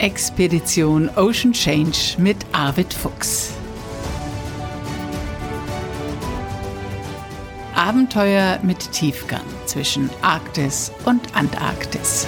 Expedition 0.00 1.10
Ocean 1.16 1.52
Change 1.52 2.16
mit 2.16 2.38
Arvid 2.52 2.90
Fuchs. 2.90 3.52
Abenteuer 7.74 8.58
mit 8.62 8.92
Tiefgang 8.92 9.44
zwischen 9.66 10.08
Arktis 10.22 10.90
und 11.04 11.36
Antarktis. 11.36 12.26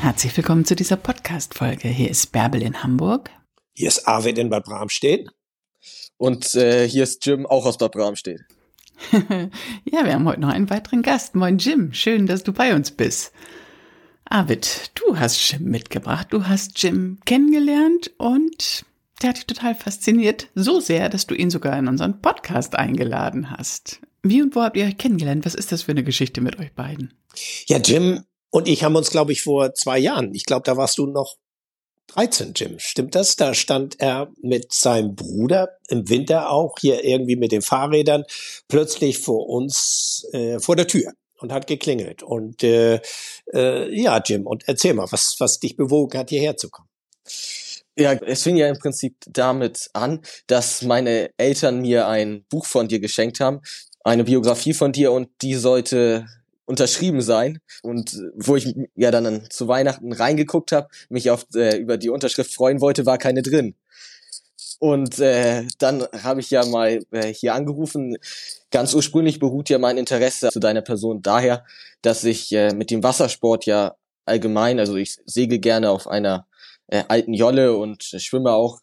Herzlich 0.00 0.36
willkommen 0.36 0.64
zu 0.64 0.74
dieser 0.74 0.96
Podcast-Folge. 0.96 1.86
Hier 1.86 2.10
ist 2.10 2.32
Bärbel 2.32 2.62
in 2.62 2.82
Hamburg. 2.82 3.30
Hier 3.74 3.86
ist 3.86 4.08
Arvid 4.08 4.38
in 4.38 4.50
Bad 4.50 4.64
Bramstedt. 4.64 5.28
Und 6.16 6.52
äh, 6.56 6.88
hier 6.88 7.04
ist 7.04 7.24
Jim 7.24 7.46
auch 7.46 7.64
aus 7.64 7.78
Bad 7.78 7.92
Bramstedt. 7.92 8.40
ja, 9.12 10.04
wir 10.04 10.14
haben 10.14 10.26
heute 10.26 10.40
noch 10.40 10.48
einen 10.48 10.68
weiteren 10.68 11.02
Gast. 11.02 11.36
Moin 11.36 11.58
Jim, 11.58 11.92
schön, 11.92 12.26
dass 12.26 12.42
du 12.42 12.52
bei 12.52 12.74
uns 12.74 12.90
bist. 12.90 13.32
Arvid, 14.28 14.90
du 14.96 15.18
hast 15.18 15.50
Jim 15.50 15.64
mitgebracht. 15.64 16.28
Du 16.30 16.46
hast 16.46 16.82
Jim 16.82 17.18
kennengelernt 17.24 18.10
und 18.18 18.84
der 19.22 19.30
hat 19.30 19.36
dich 19.36 19.46
total 19.46 19.74
fasziniert. 19.74 20.48
So 20.54 20.80
sehr, 20.80 21.08
dass 21.08 21.26
du 21.26 21.34
ihn 21.34 21.50
sogar 21.50 21.78
in 21.78 21.86
unseren 21.86 22.20
Podcast 22.20 22.74
eingeladen 22.74 23.52
hast. 23.52 24.00
Wie 24.22 24.42
und 24.42 24.56
wo 24.56 24.62
habt 24.62 24.76
ihr 24.76 24.84
euch 24.84 24.98
kennengelernt? 24.98 25.46
Was 25.46 25.54
ist 25.54 25.70
das 25.70 25.82
für 25.82 25.92
eine 25.92 26.02
Geschichte 26.02 26.40
mit 26.40 26.58
euch 26.58 26.74
beiden? 26.74 27.14
Ja, 27.66 27.78
Jim 27.78 28.24
und 28.50 28.66
ich 28.66 28.82
haben 28.82 28.96
uns, 28.96 29.10
glaube 29.10 29.30
ich, 29.30 29.42
vor 29.42 29.74
zwei 29.74 29.98
Jahren, 29.98 30.34
ich 30.34 30.44
glaube, 30.44 30.64
da 30.64 30.76
warst 30.76 30.98
du 30.98 31.06
noch 31.06 31.36
13, 32.08 32.52
Jim. 32.54 32.78
Stimmt 32.78 33.14
das? 33.14 33.36
Da 33.36 33.54
stand 33.54 34.00
er 34.00 34.32
mit 34.42 34.72
seinem 34.72 35.14
Bruder 35.14 35.70
im 35.88 36.08
Winter 36.08 36.50
auch 36.50 36.76
hier 36.80 37.04
irgendwie 37.04 37.36
mit 37.36 37.52
den 37.52 37.62
Fahrrädern 37.62 38.24
plötzlich 38.68 39.18
vor 39.18 39.48
uns 39.48 40.26
äh, 40.32 40.58
vor 40.58 40.74
der 40.74 40.88
Tür 40.88 41.12
und 41.46 41.52
hat 41.52 41.66
geklingelt. 41.66 42.22
Und 42.22 42.62
äh, 42.62 43.00
äh, 43.54 43.94
ja, 43.94 44.20
Jim, 44.24 44.46
und 44.46 44.64
erzähl 44.66 44.94
mal, 44.94 45.06
was, 45.10 45.36
was 45.38 45.60
dich 45.60 45.76
bewogen 45.76 46.18
hat, 46.18 46.30
hierher 46.30 46.56
zu 46.56 46.70
kommen. 46.70 46.88
Ja, 47.96 48.12
es 48.12 48.42
fing 48.42 48.56
ja 48.56 48.68
im 48.68 48.78
Prinzip 48.78 49.16
damit 49.26 49.88
an, 49.94 50.20
dass 50.48 50.82
meine 50.82 51.30
Eltern 51.38 51.80
mir 51.80 52.08
ein 52.08 52.44
Buch 52.50 52.66
von 52.66 52.88
dir 52.88 52.98
geschenkt 52.98 53.40
haben, 53.40 53.60
eine 54.04 54.24
Biografie 54.24 54.74
von 54.74 54.92
dir 54.92 55.12
und 55.12 55.28
die 55.40 55.54
sollte 55.54 56.26
unterschrieben 56.66 57.22
sein 57.22 57.60
und 57.82 58.20
wo 58.34 58.56
ich 58.56 58.74
ja 58.96 59.10
dann 59.12 59.46
zu 59.50 59.68
Weihnachten 59.68 60.12
reingeguckt 60.12 60.72
habe, 60.72 60.88
mich 61.08 61.30
auf 61.30 61.46
äh, 61.54 61.76
über 61.78 61.96
die 61.96 62.10
Unterschrift 62.10 62.52
freuen 62.52 62.80
wollte, 62.80 63.06
war 63.06 63.18
keine 63.18 63.42
drin. 63.42 63.76
Und 64.78 65.18
äh, 65.18 65.64
dann 65.78 66.06
habe 66.22 66.40
ich 66.40 66.50
ja 66.50 66.64
mal 66.66 67.00
äh, 67.10 67.32
hier 67.32 67.54
angerufen. 67.54 68.16
Ganz 68.70 68.94
ursprünglich 68.94 69.38
beruht 69.38 69.70
ja 69.70 69.78
mein 69.78 69.96
Interesse 69.96 70.50
zu 70.50 70.60
deiner 70.60 70.82
Person 70.82 71.22
daher, 71.22 71.64
dass 72.02 72.24
ich 72.24 72.52
äh, 72.52 72.74
mit 72.74 72.90
dem 72.90 73.02
Wassersport 73.02 73.64
ja 73.64 73.94
allgemein, 74.26 74.78
also 74.78 74.96
ich 74.96 75.18
segel 75.24 75.58
gerne 75.58 75.90
auf 75.90 76.06
einer 76.08 76.46
äh, 76.88 77.04
alten 77.08 77.32
Jolle 77.32 77.76
und 77.76 78.02
schwimme 78.02 78.52
auch 78.52 78.80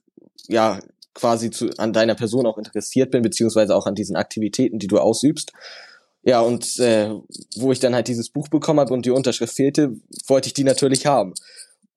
ja 0.48 0.80
quasi 1.14 1.52
zu, 1.52 1.70
an 1.78 1.94
deiner 1.94 2.16
Person 2.16 2.48
auch 2.48 2.58
interessiert 2.58 3.12
bin, 3.12 3.22
beziehungsweise 3.22 3.76
auch 3.76 3.86
an 3.86 3.96
diesen 3.96 4.16
Aktivitäten, 4.16 4.80
die 4.80 4.88
du 4.88 5.00
ausübst. 5.00 5.52
Ja, 6.24 6.40
und 6.40 6.80
äh, 6.80 7.12
wo 7.58 7.72
ich 7.72 7.80
dann 7.80 7.94
halt 7.94 8.08
dieses 8.08 8.30
Buch 8.30 8.48
bekommen 8.48 8.80
habe 8.80 8.94
und 8.94 9.06
die 9.06 9.12
Unterschrift 9.12 9.54
fehlte, 9.54 9.92
wollte 10.26 10.48
ich 10.48 10.54
die 10.54 10.64
natürlich 10.64 11.06
haben 11.06 11.34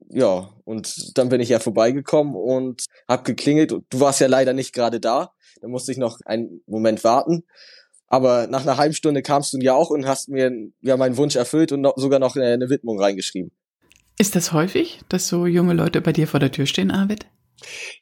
ja, 0.09 0.51
und 0.65 1.19
dann 1.19 1.29
bin 1.29 1.41
ich 1.41 1.49
ja 1.49 1.59
vorbeigekommen 1.59 2.35
und 2.35 2.85
hab 3.09 3.25
geklingelt. 3.25 3.73
Du 3.73 4.01
warst 4.01 4.21
ja 4.21 4.27
leider 4.27 4.53
nicht 4.53 4.73
gerade 4.73 5.01
da. 5.01 5.33
Da 5.61 5.69
musste 5.69 5.93
ich 5.93 5.99
noch 5.99 6.21
einen 6.25 6.63
Moment 6.67 7.03
warten. 7.05 7.45
Aber 8.09 8.47
nach 8.47 8.63
einer 8.63 8.77
halben 8.77 8.95
Stunde 8.95 9.23
kamst 9.23 9.53
du 9.53 9.59
ja 9.59 9.75
auch 9.75 9.91
und 9.91 10.07
hast 10.07 10.29
mir 10.29 10.53
ja 10.81 10.97
meinen 10.97 11.17
Wunsch 11.17 11.35
erfüllt 11.35 11.73
und 11.73 11.81
noch, 11.81 11.95
sogar 11.97 12.19
noch 12.19 12.37
eine, 12.37 12.71
Widmung 12.71 13.01
reingeschrieben. 13.01 13.51
Ist 14.19 14.37
das 14.37 14.53
häufig, 14.53 15.01
dass 15.09 15.29
so 15.29 15.47
junge 15.47 15.75
Leute 15.75 16.01
bei 16.01 16.13
dir 16.13 16.29
vor 16.29 16.41
der 16.41 16.53
Tür 16.53 16.67
stehen, 16.67 16.91
Arvid? 16.91 17.27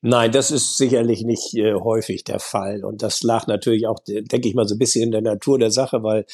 Nein, 0.02 0.32
das 0.32 0.50
ist 0.50 0.76
sicherlich 0.76 1.22
nicht 1.22 1.54
äh, 1.54 1.74
häufig 1.74 2.24
der 2.24 2.38
Fall. 2.38 2.84
Und 2.84 3.02
das 3.02 3.22
lag 3.22 3.46
natürlich 3.46 3.86
auch, 3.86 3.98
denke 4.06 4.48
ich 4.48 4.54
mal, 4.54 4.66
so 4.66 4.74
ein 4.74 4.78
bisschen 4.78 5.04
in 5.04 5.10
der 5.10 5.22
Natur 5.22 5.58
der 5.58 5.70
Sache, 5.70 6.02
weil 6.02 6.26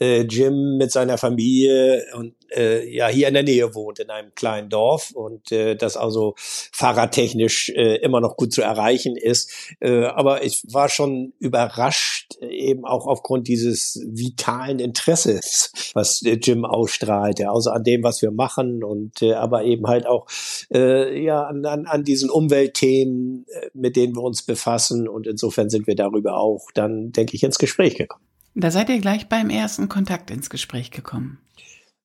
äh, 0.00 0.22
Jim 0.22 0.78
mit 0.78 0.90
seiner 0.90 1.18
Familie 1.18 2.04
und 2.16 2.34
äh, 2.56 2.88
ja 2.88 3.08
hier 3.08 3.28
in 3.28 3.34
der 3.34 3.42
Nähe 3.42 3.74
wohnt, 3.74 3.98
in 3.98 4.10
einem 4.10 4.34
kleinen 4.34 4.68
Dorf 4.68 5.10
und 5.12 5.52
äh, 5.52 5.76
das 5.76 5.96
also 5.96 6.34
fahrradtechnisch 6.36 7.70
äh, 7.70 7.96
immer 7.96 8.20
noch 8.20 8.36
gut 8.36 8.52
zu 8.52 8.62
erreichen 8.62 9.16
ist. 9.16 9.50
Äh, 9.80 10.04
aber 10.04 10.44
ich 10.44 10.64
war 10.70 10.88
schon 10.88 11.32
überrascht, 11.38 12.36
eben 12.40 12.84
auch 12.84 13.06
aufgrund 13.06 13.48
dieses 13.48 14.00
vitalen 14.06 14.78
Interesses, 14.78 15.72
was 15.94 16.22
äh, 16.22 16.38
Jim 16.42 16.64
ausstrahlt, 16.64 17.38
ja, 17.38 17.52
also 17.52 17.70
an 17.70 17.84
dem, 17.84 18.02
was 18.02 18.22
wir 18.22 18.30
machen 18.30 18.84
und 18.84 19.22
äh, 19.22 19.34
aber 19.34 19.64
eben 19.64 19.86
halt 19.86 20.06
auch 20.06 20.26
äh, 20.72 21.22
ja 21.22 21.42
an, 21.44 21.64
an, 21.64 21.86
an 21.86 22.04
diesen 22.04 22.30
Umweltthemen, 22.30 23.46
äh, 23.48 23.68
mit 23.74 23.96
denen 23.96 24.14
wir 24.14 24.22
uns 24.22 24.42
befassen. 24.42 25.08
Und 25.08 25.26
insofern 25.26 25.70
sind 25.70 25.86
wir 25.86 25.94
darüber 25.94 26.38
auch 26.38 26.66
dann, 26.74 27.12
denke 27.12 27.34
ich, 27.34 27.42
ins 27.42 27.58
Gespräch 27.58 27.96
gekommen. 27.96 28.24
Da 28.54 28.70
seid 28.70 28.90
ihr 28.90 29.00
gleich 29.00 29.28
beim 29.28 29.50
ersten 29.50 29.88
Kontakt 29.88 30.30
ins 30.30 30.50
Gespräch 30.50 30.90
gekommen. 30.90 31.38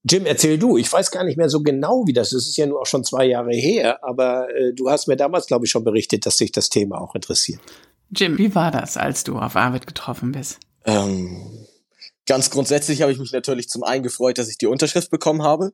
Jim, 0.09 0.25
erzähl 0.25 0.57
du. 0.57 0.77
Ich 0.77 0.91
weiß 0.91 1.11
gar 1.11 1.23
nicht 1.23 1.37
mehr 1.37 1.49
so 1.49 1.61
genau, 1.61 2.03
wie 2.05 2.13
das 2.13 2.33
ist. 2.33 2.43
Es 2.43 2.49
ist 2.49 2.57
ja 2.57 2.65
nur 2.65 2.81
auch 2.81 2.85
schon 2.85 3.03
zwei 3.03 3.25
Jahre 3.25 3.53
her, 3.53 4.03
aber 4.03 4.47
äh, 4.55 4.73
du 4.73 4.89
hast 4.89 5.07
mir 5.07 5.17
damals, 5.17 5.47
glaube 5.47 5.65
ich, 5.65 5.71
schon 5.71 5.83
berichtet, 5.83 6.25
dass 6.25 6.37
dich 6.37 6.51
das 6.51 6.69
Thema 6.69 7.01
auch 7.01 7.15
interessiert. 7.15 7.59
Jim, 8.15 8.37
wie 8.37 8.55
war 8.55 8.71
das, 8.71 8.95
als 8.95 9.23
du 9.23 9.37
auf 9.37 9.55
Arbeit 9.55 9.85
getroffen 9.85 10.31
bist? 10.31 10.59
Ähm, 10.85 11.65
ganz 12.25 12.49
grundsätzlich 12.49 13.01
habe 13.01 13.11
ich 13.11 13.19
mich 13.19 13.33
natürlich 13.33 13.69
zum 13.69 13.83
einen 13.83 14.03
gefreut, 14.03 14.37
dass 14.37 14.49
ich 14.49 14.57
die 14.57 14.67
Unterschrift 14.67 15.11
bekommen 15.11 15.43
habe. 15.43 15.73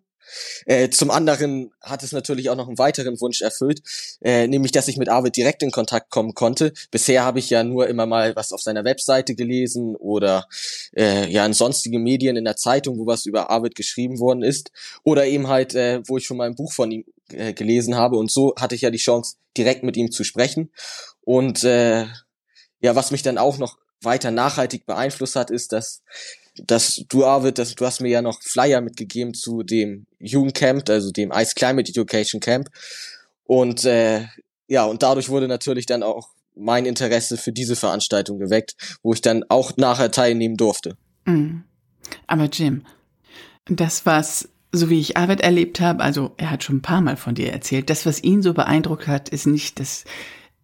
Äh, 0.65 0.89
zum 0.89 1.11
anderen 1.11 1.71
hat 1.81 2.03
es 2.03 2.11
natürlich 2.11 2.49
auch 2.49 2.55
noch 2.55 2.67
einen 2.67 2.77
weiteren 2.77 3.19
Wunsch 3.21 3.41
erfüllt, 3.41 3.81
äh, 4.21 4.47
nämlich 4.47 4.71
dass 4.71 4.87
ich 4.87 4.97
mit 4.97 5.09
Arvid 5.09 5.35
direkt 5.35 5.63
in 5.63 5.71
Kontakt 5.71 6.09
kommen 6.09 6.33
konnte. 6.33 6.73
Bisher 6.91 7.23
habe 7.23 7.39
ich 7.39 7.49
ja 7.49 7.63
nur 7.63 7.87
immer 7.87 8.05
mal 8.05 8.35
was 8.35 8.51
auf 8.51 8.61
seiner 8.61 8.83
Webseite 8.83 9.35
gelesen 9.35 9.95
oder 9.95 10.47
äh, 10.95 11.29
ja 11.29 11.45
in 11.45 11.53
sonstigen 11.53 12.03
Medien 12.03 12.35
in 12.35 12.45
der 12.45 12.55
Zeitung, 12.55 12.99
wo 12.99 13.05
was 13.05 13.25
über 13.25 13.49
Arvid 13.49 13.75
geschrieben 13.75 14.19
worden 14.19 14.43
ist 14.43 14.71
oder 15.03 15.25
eben 15.25 15.47
halt, 15.47 15.75
äh, 15.75 16.01
wo 16.07 16.17
ich 16.17 16.25
schon 16.25 16.37
mal 16.37 16.47
ein 16.47 16.55
Buch 16.55 16.71
von 16.71 16.91
ihm 16.91 17.05
äh, 17.31 17.53
gelesen 17.53 17.95
habe 17.95 18.17
und 18.17 18.31
so 18.31 18.53
hatte 18.57 18.75
ich 18.75 18.81
ja 18.81 18.89
die 18.89 18.97
Chance, 18.97 19.35
direkt 19.57 19.83
mit 19.83 19.97
ihm 19.97 20.11
zu 20.11 20.23
sprechen 20.23 20.71
und 21.21 21.63
äh, 21.63 22.05
ja, 22.81 22.95
was 22.95 23.11
mich 23.11 23.23
dann 23.23 23.37
auch 23.37 23.57
noch 23.57 23.77
weiter 24.01 24.31
nachhaltig 24.31 24.85
beeinflusst 24.85 25.35
hat, 25.35 25.49
ist, 25.49 25.71
dass 25.71 26.03
dass 26.55 27.03
du, 27.09 27.25
Arvid, 27.25 27.57
dass, 27.57 27.75
du 27.75 27.85
hast 27.85 28.01
mir 28.01 28.09
ja 28.09 28.21
noch 28.21 28.41
Flyer 28.41 28.81
mitgegeben 28.81 29.33
zu 29.33 29.63
dem 29.63 30.05
Jugendcamp, 30.19 30.89
also 30.89 31.11
dem 31.11 31.31
Ice 31.33 31.53
Climate 31.55 31.89
Education 31.89 32.39
Camp. 32.39 32.69
Und 33.45 33.85
äh, 33.85 34.25
ja, 34.67 34.85
und 34.85 35.03
dadurch 35.03 35.29
wurde 35.29 35.47
natürlich 35.47 35.85
dann 35.85 36.03
auch 36.03 36.29
mein 36.55 36.85
Interesse 36.85 37.37
für 37.37 37.51
diese 37.51 37.75
Veranstaltung 37.75 38.39
geweckt, 38.39 38.75
wo 39.01 39.13
ich 39.13 39.21
dann 39.21 39.43
auch 39.49 39.75
nachher 39.77 40.11
teilnehmen 40.11 40.55
durfte. 40.55 40.97
Mhm. 41.25 41.63
Aber 42.27 42.45
Jim, 42.45 42.83
das, 43.65 44.05
was, 44.05 44.49
so 44.71 44.89
wie 44.89 44.99
ich 44.99 45.17
Arbeit 45.17 45.41
erlebt 45.41 45.79
habe, 45.79 46.03
also 46.03 46.33
er 46.37 46.51
hat 46.51 46.63
schon 46.63 46.77
ein 46.77 46.81
paar 46.81 47.01
Mal 47.01 47.17
von 47.17 47.35
dir 47.35 47.51
erzählt, 47.51 47.89
das, 47.89 48.05
was 48.05 48.23
ihn 48.23 48.41
so 48.41 48.53
beeindruckt 48.53 49.07
hat, 49.07 49.29
ist 49.29 49.47
nicht 49.47 49.79
das 49.79 50.05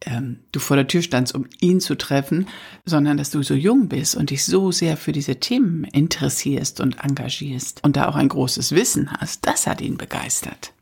ähm, 0.06 0.40
du 0.52 0.60
vor 0.60 0.78
der 0.78 0.88
Tür 0.88 1.02
standst, 1.02 1.36
um 1.36 1.48
ihn 1.60 1.80
zu 1.80 1.96
treffen, 1.96 2.48
sondern 2.86 3.18
dass 3.18 3.32
du 3.32 3.44
so 3.44 3.54
jung 3.54 3.90
bist 3.90 4.16
und 4.16 4.30
dich 4.30 4.46
so 4.46 4.72
sehr 4.72 4.98
für 4.98 5.12
diese 5.12 5.38
Themen 5.38 5.84
interessierst 5.84 6.80
und 6.80 7.04
engagierst 7.04 7.84
und 7.84 7.98
da 7.98 8.08
auch 8.08 8.16
ein 8.16 8.30
großes 8.30 8.72
Wissen 8.74 9.12
hast. 9.12 9.46
Das 9.46 9.68
hat 9.68 9.82
ihn 9.82 9.98
begeistert. 9.98 10.74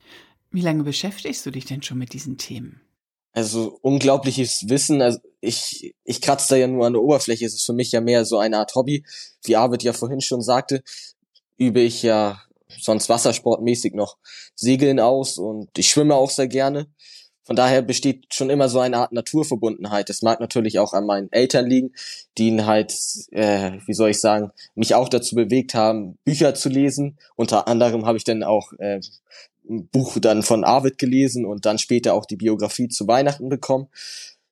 Wie 0.52 0.62
lange 0.62 0.84
beschäftigst 0.84 1.46
du 1.46 1.52
dich 1.52 1.66
denn 1.66 1.84
schon 1.84 1.98
mit 1.98 2.14
diesen 2.14 2.38
Themen? 2.38 2.82
Also 3.34 3.78
unglaubliches 3.82 4.70
Wissen. 4.70 5.02
Also 5.02 5.20
ich, 5.42 5.94
ich 6.04 6.22
kratze 6.22 6.50
da 6.50 6.56
ja 6.56 6.68
nur 6.68 6.88
an 6.88 6.94
der 6.94 7.02
Oberfläche. 7.02 7.46
Es 7.46 7.54
ist 7.54 7.66
für 7.66 7.74
mich 7.74 7.92
ja 7.92 8.02
mehr 8.02 8.26
so 8.26 8.40
eine 8.40 8.58
Art 8.58 8.74
Hobby. 8.76 9.06
Wie 9.44 9.56
Arvid 9.56 9.84
ja 9.84 9.94
vorhin 9.94 10.22
schon 10.22 10.42
sagte, 10.42 10.82
übe 11.58 11.82
ich 11.82 12.02
ja 12.02 12.42
sonst 12.80 13.10
wassersportmäßig 13.10 13.94
noch 13.94 14.18
Segeln 14.56 15.00
aus 15.00 15.38
und 15.38 15.70
ich 15.78 15.90
schwimme 15.90 16.16
auch 16.16 16.32
sehr 16.32 16.48
gerne. 16.48 16.88
Von 17.48 17.56
daher 17.56 17.82
besteht 17.82 18.34
schon 18.34 18.50
immer 18.50 18.68
so 18.68 18.80
eine 18.80 18.98
Art 18.98 19.14
Naturverbundenheit. 19.14 20.10
Das 20.10 20.22
mag 20.22 20.42
natürlich 20.42 20.80
auch 20.80 20.92
an 20.92 21.06
meinen 21.06 21.32
Eltern 21.32 21.66
liegen, 21.66 21.94
die 22.38 22.50
ihn 22.50 22.66
halt, 22.66 22.94
äh, 23.32 23.72
wie 23.86 23.94
soll 23.94 24.10
ich 24.10 24.20
sagen, 24.20 24.52
mich 24.76 24.94
auch 24.96 25.08
dazu 25.08 25.34
bewegt 25.36 25.74
haben, 25.74 26.18
Bücher 26.26 26.54
zu 26.56 26.68
lesen. 26.68 27.18
Unter 27.38 27.70
anderem 27.70 28.06
habe 28.06 28.18
ich 28.18 28.26
dann 28.26 28.44
auch 28.44 28.74
äh, 28.80 29.00
ein 29.70 29.88
Buch 29.88 30.18
dann 30.20 30.44
von 30.44 30.66
Arvid 30.66 30.98
gelesen 30.98 31.46
und 31.46 31.66
dann 31.66 31.78
später 31.78 32.14
auch 32.14 32.26
die 32.26 32.36
Biografie 32.36 32.90
zu 32.90 33.08
Weihnachten 33.08 33.48
bekommen. 33.48 33.88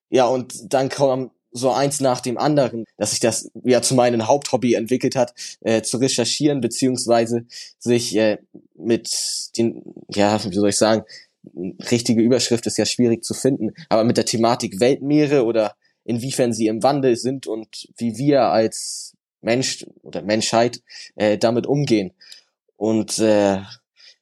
Ja, 0.09 0.25
und 0.27 0.73
dann 0.73 0.87
kam 0.87 1.31
so 1.51 1.71
eins 1.71 1.99
nach 1.99 2.21
dem 2.21 2.37
anderen, 2.37 2.85
dass 2.97 3.11
sich 3.11 3.19
das 3.19 3.51
ja 3.63 3.81
zu 3.81 3.95
meinem 3.95 4.27
Haupthobby 4.27 4.73
entwickelt 4.73 5.17
hat, 5.17 5.33
äh, 5.61 5.81
zu 5.81 5.97
recherchieren 5.97 6.61
beziehungsweise 6.61 7.45
sich 7.77 8.15
äh, 8.15 8.37
mit 8.73 9.09
den, 9.57 9.81
ja, 10.09 10.41
wie 10.43 10.55
soll 10.55 10.69
ich 10.69 10.77
sagen, 10.77 11.03
richtige 11.91 12.21
Überschrift 12.21 12.65
ist 12.67 12.77
ja 12.77 12.85
schwierig 12.85 13.23
zu 13.23 13.33
finden, 13.33 13.73
aber 13.89 14.03
mit 14.03 14.17
der 14.17 14.25
Thematik 14.25 14.79
Weltmeere 14.79 15.45
oder 15.45 15.75
inwiefern 16.03 16.53
sie 16.53 16.67
im 16.67 16.83
Wandel 16.83 17.15
sind 17.15 17.47
und 17.47 17.87
wie 17.97 18.17
wir 18.17 18.43
als 18.43 19.15
Mensch 19.41 19.85
oder 20.01 20.21
Menschheit 20.21 20.81
äh, 21.15 21.37
damit 21.37 21.67
umgehen. 21.67 22.13
Und 22.77 23.19
äh, 23.19 23.59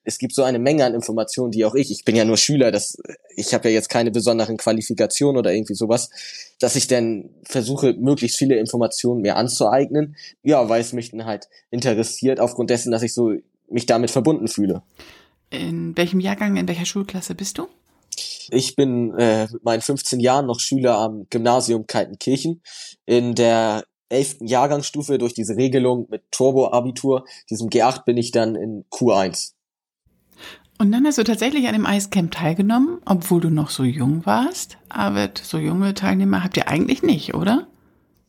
es 0.04 0.18
gibt 0.18 0.36
so 0.36 0.44
eine 0.44 0.60
Menge 0.60 0.86
an 0.86 0.94
Informationen, 0.94 1.52
die 1.52 1.66
auch 1.66 1.76
ich, 1.76 1.90
ich 1.90 2.04
bin 2.04 2.16
ja 2.16 2.26
nur 2.26 2.38
Schüler, 2.38 2.72
das, 2.72 2.98
ich 3.36 3.54
habe 3.54 3.70
ja 3.70 3.76
jetzt 3.76 3.90
keine 3.90 4.12
besonderen 4.12 4.58
Qualifikationen 4.58 5.38
oder 5.38 5.54
irgendwie 5.54 5.76
sowas, 5.76 6.10
dass 6.60 6.76
ich 6.76 6.88
dann 6.88 7.30
versuche, 7.44 7.94
möglichst 7.94 8.38
viele 8.38 8.58
Informationen 8.58 9.22
mir 9.22 9.38
anzueignen, 9.38 10.16
ja, 10.44 10.68
weil 10.68 10.82
es 10.82 10.94
mich 10.94 11.12
dann 11.12 11.26
halt 11.26 11.48
interessiert, 11.72 12.40
aufgrund 12.40 12.70
dessen, 12.70 12.92
dass 12.92 13.04
ich 13.04 13.14
so 13.14 13.34
mich 13.70 13.86
damit 13.86 14.12
verbunden 14.12 14.48
fühle. 14.48 14.84
In 15.54 15.96
welchem 15.96 16.20
Jahrgang, 16.20 16.58
in 16.58 16.68
welcher 16.68 16.86
Schulklasse 16.86 17.36
bist 17.36 17.60
du? 17.60 17.68
Ich 18.50 18.76
bin 18.76 19.14
äh, 19.18 19.48
mit 19.52 19.64
meinen 19.64 19.82
15 19.82 20.20
Jahren 20.20 20.48
noch 20.48 20.60
Schüler 20.60 20.98
am 20.98 21.28
Gymnasium 21.30 21.86
Kaltenkirchen. 21.86 22.62
In 23.06 23.36
der 23.36 23.84
elften 24.10 24.48
Jahrgangsstufe 24.48 25.20
durch 25.20 25.34
diese 25.34 25.56
Regelung 25.56 26.08
mit 26.10 26.24
Turbo-Abitur, 26.32 27.26
diesem 27.52 27.70
G8, 27.70 28.04
bin 28.04 28.18
ich 28.18 28.32
dann 28.32 28.56
in 28.56 28.86
Q1. 28.92 29.54
Und 30.80 30.92
dann 30.92 31.06
hast 31.06 31.20
du 31.20 31.24
tatsächlich 31.24 31.68
an 31.68 31.74
dem 31.74 31.86
Eiscamp 31.86 32.32
teilgenommen, 32.32 33.00
obwohl 33.06 33.40
du 33.40 33.50
noch 33.52 33.70
so 33.70 33.84
jung 33.84 34.26
warst. 34.26 34.78
Aber 34.90 35.30
so 35.42 35.60
junge 35.60 35.94
Teilnehmer 35.94 36.44
habt 36.44 36.58
ihr 36.58 36.68
eigentlich 36.68 37.04
nicht, 37.04 37.36
oder? 37.36 37.68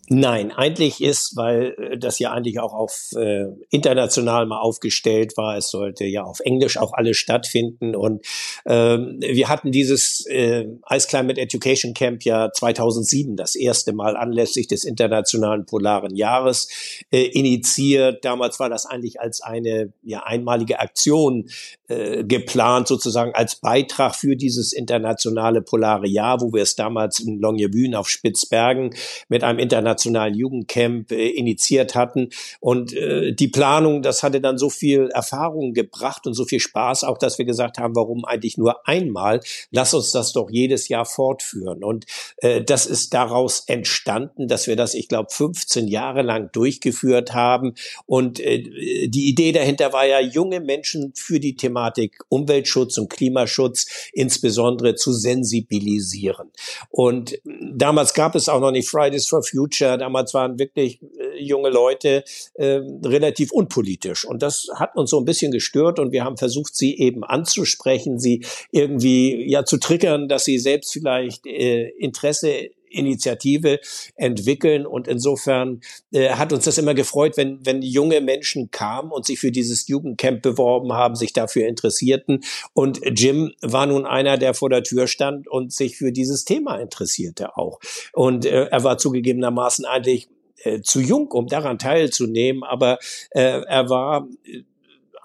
Nein, 0.08 0.52
eigentlich 0.52 1.02
ist, 1.02 1.34
weil 1.36 1.74
äh, 1.78 1.98
das 1.98 2.18
ja 2.18 2.30
eigentlich 2.30 2.60
auch 2.60 2.74
auf 2.74 3.12
äh, 3.16 3.46
international 3.70 4.44
mal 4.44 4.60
aufgestellt 4.60 5.36
war. 5.38 5.56
Es 5.56 5.70
sollte 5.70 6.04
ja 6.04 6.24
auf 6.24 6.40
Englisch 6.40 6.76
auch 6.76 6.92
alles 6.92 7.16
stattfinden. 7.16 7.96
Und 7.96 8.24
ähm, 8.66 9.18
wir 9.20 9.48
hatten 9.48 9.72
dieses 9.72 10.26
äh, 10.26 10.66
Ice 10.90 11.08
Climate 11.08 11.40
Education 11.40 11.94
Camp 11.94 12.22
ja 12.24 12.52
2007 12.52 13.36
das 13.36 13.54
erste 13.54 13.94
Mal 13.94 14.14
anlässlich 14.16 14.68
des 14.68 14.84
internationalen 14.84 15.64
polaren 15.64 16.14
Jahres 16.14 16.68
äh, 17.10 17.22
initiiert. 17.22 18.26
Damals 18.26 18.60
war 18.60 18.68
das 18.68 18.84
eigentlich 18.84 19.20
als 19.20 19.40
eine 19.40 19.92
ja 20.02 20.24
einmalige 20.24 20.80
Aktion 20.80 21.48
äh, 21.88 22.24
geplant, 22.24 22.88
sozusagen 22.88 23.34
als 23.34 23.56
Beitrag 23.56 24.14
für 24.16 24.36
dieses 24.36 24.74
internationale 24.74 25.62
polare 25.62 26.06
Jahr, 26.06 26.42
wo 26.42 26.52
wir 26.52 26.62
es 26.62 26.76
damals 26.76 27.20
in 27.20 27.40
Longyearbyen 27.40 27.94
auf 27.94 28.10
Spitzbergen 28.10 28.94
mit 29.28 29.42
einem 29.42 29.58
internationalen 29.58 29.93
internationalen 29.94 30.34
Jugendcamp 30.34 31.12
äh, 31.12 31.28
initiiert 31.28 31.94
hatten. 31.94 32.30
Und 32.60 32.92
äh, 32.92 33.32
die 33.32 33.48
Planung, 33.48 34.02
das 34.02 34.22
hatte 34.22 34.40
dann 34.40 34.58
so 34.58 34.70
viel 34.70 35.08
Erfahrung 35.12 35.72
gebracht 35.72 36.26
und 36.26 36.34
so 36.34 36.44
viel 36.44 36.60
Spaß, 36.60 37.04
auch 37.04 37.18
dass 37.18 37.38
wir 37.38 37.44
gesagt 37.44 37.78
haben, 37.78 37.94
warum 37.96 38.24
eigentlich 38.24 38.58
nur 38.58 38.86
einmal? 38.86 39.40
Lass 39.70 39.94
uns 39.94 40.10
das 40.10 40.32
doch 40.32 40.50
jedes 40.50 40.88
Jahr 40.88 41.04
fortführen. 41.04 41.84
Und 41.84 42.06
äh, 42.38 42.62
das 42.62 42.86
ist 42.86 43.14
daraus 43.14 43.64
entstanden, 43.66 44.48
dass 44.48 44.66
wir 44.66 44.76
das, 44.76 44.94
ich 44.94 45.08
glaube, 45.08 45.28
15 45.30 45.88
Jahre 45.88 46.22
lang 46.22 46.50
durchgeführt 46.52 47.32
haben. 47.32 47.74
Und 48.06 48.40
äh, 48.40 48.62
die 49.08 49.28
Idee 49.28 49.52
dahinter 49.52 49.92
war 49.92 50.06
ja, 50.06 50.20
junge 50.20 50.60
Menschen 50.60 51.12
für 51.14 51.40
die 51.40 51.56
Thematik 51.56 52.18
Umweltschutz 52.28 52.98
und 52.98 53.10
Klimaschutz 53.10 53.86
insbesondere 54.12 54.94
zu 54.94 55.12
sensibilisieren. 55.12 56.50
Und 56.90 57.38
damals 57.44 58.14
gab 58.14 58.34
es 58.34 58.48
auch 58.48 58.60
noch 58.60 58.70
nicht 58.70 58.88
Fridays 58.88 59.26
for 59.26 59.42
Future 59.42 59.83
Future. 59.84 59.98
Damals 59.98 60.34
waren 60.34 60.58
wirklich 60.58 61.00
äh, 61.02 61.42
junge 61.42 61.70
Leute 61.70 62.24
äh, 62.54 62.80
relativ 63.04 63.52
unpolitisch. 63.52 64.24
Und 64.24 64.42
das 64.42 64.68
hat 64.74 64.96
uns 64.96 65.10
so 65.10 65.18
ein 65.18 65.24
bisschen 65.24 65.52
gestört 65.52 65.98
und 65.98 66.12
wir 66.12 66.24
haben 66.24 66.36
versucht, 66.36 66.74
sie 66.74 66.96
eben 66.98 67.24
anzusprechen, 67.24 68.18
sie 68.18 68.44
irgendwie 68.70 69.50
ja 69.50 69.64
zu 69.64 69.78
triggern, 69.78 70.28
dass 70.28 70.44
sie 70.44 70.58
selbst 70.58 70.92
vielleicht 70.92 71.46
äh, 71.46 71.88
Interesse 71.98 72.70
Initiative 72.94 73.80
entwickeln. 74.16 74.86
Und 74.86 75.08
insofern 75.08 75.80
äh, 76.12 76.30
hat 76.30 76.52
uns 76.52 76.64
das 76.64 76.78
immer 76.78 76.94
gefreut, 76.94 77.36
wenn, 77.36 77.64
wenn 77.64 77.82
junge 77.82 78.20
Menschen 78.20 78.70
kamen 78.70 79.10
und 79.10 79.26
sich 79.26 79.38
für 79.38 79.50
dieses 79.50 79.88
Jugendcamp 79.88 80.42
beworben 80.42 80.92
haben, 80.92 81.14
sich 81.14 81.32
dafür 81.32 81.66
interessierten. 81.66 82.42
Und 82.72 83.00
Jim 83.04 83.52
war 83.60 83.86
nun 83.86 84.06
einer, 84.06 84.38
der 84.38 84.54
vor 84.54 84.70
der 84.70 84.82
Tür 84.82 85.06
stand 85.06 85.48
und 85.48 85.72
sich 85.72 85.96
für 85.96 86.12
dieses 86.12 86.44
Thema 86.44 86.76
interessierte 86.76 87.56
auch. 87.56 87.80
Und 88.12 88.46
äh, 88.46 88.66
er 88.66 88.84
war 88.84 88.98
zugegebenermaßen 88.98 89.84
eigentlich 89.84 90.28
äh, 90.64 90.80
zu 90.80 91.00
jung, 91.00 91.30
um 91.30 91.46
daran 91.46 91.78
teilzunehmen, 91.78 92.62
aber 92.62 92.98
äh, 93.30 93.60
er 93.62 93.88
war 93.90 94.28
äh, 94.44 94.62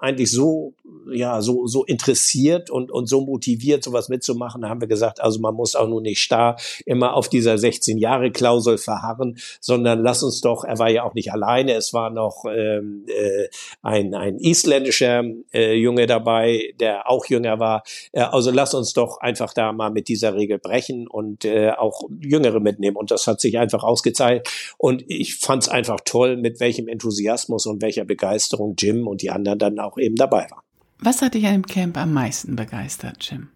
eigentlich 0.01 0.31
so, 0.31 0.73
ja, 1.11 1.41
so, 1.41 1.67
so 1.67 1.83
interessiert 1.83 2.69
und, 2.69 2.91
und 2.91 3.07
so 3.07 3.21
motiviert, 3.21 3.83
sowas 3.83 4.09
mitzumachen, 4.09 4.61
da 4.61 4.69
haben 4.69 4.81
wir 4.81 4.87
gesagt, 4.87 5.21
also 5.21 5.39
man 5.39 5.55
muss 5.55 5.75
auch 5.75 5.87
nur 5.87 6.01
nicht 6.01 6.21
starr 6.21 6.57
immer 6.85 7.15
auf 7.15 7.29
dieser 7.29 7.57
16 7.57 7.97
Jahre 7.97 8.31
Klausel 8.31 8.77
verharren, 8.77 9.37
sondern 9.59 10.01
lass 10.01 10.23
uns 10.23 10.41
doch, 10.41 10.63
er 10.63 10.79
war 10.79 10.89
ja 10.89 11.03
auch 11.03 11.13
nicht 11.13 11.31
alleine, 11.31 11.73
es 11.73 11.93
war 11.93 12.09
noch 12.09 12.45
ähm, 12.45 13.05
äh, 13.07 13.47
ein, 13.81 14.13
ein 14.13 14.39
isländischer 14.39 15.23
äh, 15.53 15.73
Junge 15.73 16.05
dabei, 16.05 16.73
der 16.79 17.09
auch 17.09 17.25
jünger 17.25 17.59
war. 17.59 17.83
Äh, 18.11 18.21
also 18.21 18.51
lass 18.51 18.73
uns 18.73 18.93
doch 18.93 19.19
einfach 19.19 19.53
da 19.53 19.71
mal 19.71 19.91
mit 19.91 20.07
dieser 20.07 20.35
Regel 20.35 20.59
brechen 20.59 21.07
und 21.07 21.45
äh, 21.45 21.71
auch 21.71 22.03
Jüngere 22.21 22.59
mitnehmen. 22.59 22.95
Und 22.95 23.11
das 23.11 23.27
hat 23.27 23.41
sich 23.41 23.57
einfach 23.57 23.83
ausgezahlt. 23.83 24.47
Und 24.77 25.03
ich 25.07 25.35
fand 25.35 25.63
es 25.63 25.69
einfach 25.69 25.99
toll, 26.03 26.37
mit 26.37 26.59
welchem 26.59 26.87
Enthusiasmus 26.87 27.65
und 27.65 27.81
welcher 27.81 28.05
Begeisterung 28.05 28.75
Jim 28.77 29.07
und 29.07 29.21
die 29.21 29.29
anderen 29.29 29.59
dann 29.59 29.79
auch 29.79 29.88
auch 29.89 29.97
eben 29.97 30.15
dabei 30.15 30.47
war. 30.49 30.63
Was 30.99 31.21
hat 31.21 31.33
dich 31.33 31.45
an 31.45 31.53
dem 31.53 31.65
Camp 31.65 31.97
am 31.97 32.13
meisten 32.13 32.55
begeistert, 32.55 33.17
Jim? 33.29 33.49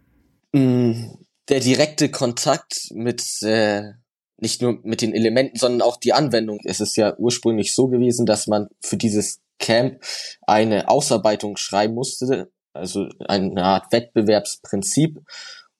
Mm, 0.54 1.18
der 1.50 1.60
direkte 1.60 2.10
Kontakt 2.10 2.90
mit 2.92 3.42
äh, 3.42 3.94
nicht 4.38 4.62
nur 4.62 4.80
mit 4.84 5.02
den 5.02 5.14
Elementen, 5.14 5.58
sondern 5.58 5.82
auch 5.82 5.98
die 5.98 6.14
Anwendung. 6.14 6.60
Es 6.66 6.80
ist 6.80 6.96
ja 6.96 7.16
ursprünglich 7.18 7.74
so 7.74 7.88
gewesen, 7.88 8.26
dass 8.26 8.48
man 8.48 8.68
für 8.82 8.98
dieses 8.98 9.42
Camp 9.60 10.04
eine 10.42 10.90
Ausarbeitung 10.90 11.58
schreiben 11.58 11.94
musste, 11.94 12.52
also 12.74 13.08
eine 13.26 13.64
Art 13.64 13.92
Wettbewerbsprinzip. 13.92 15.22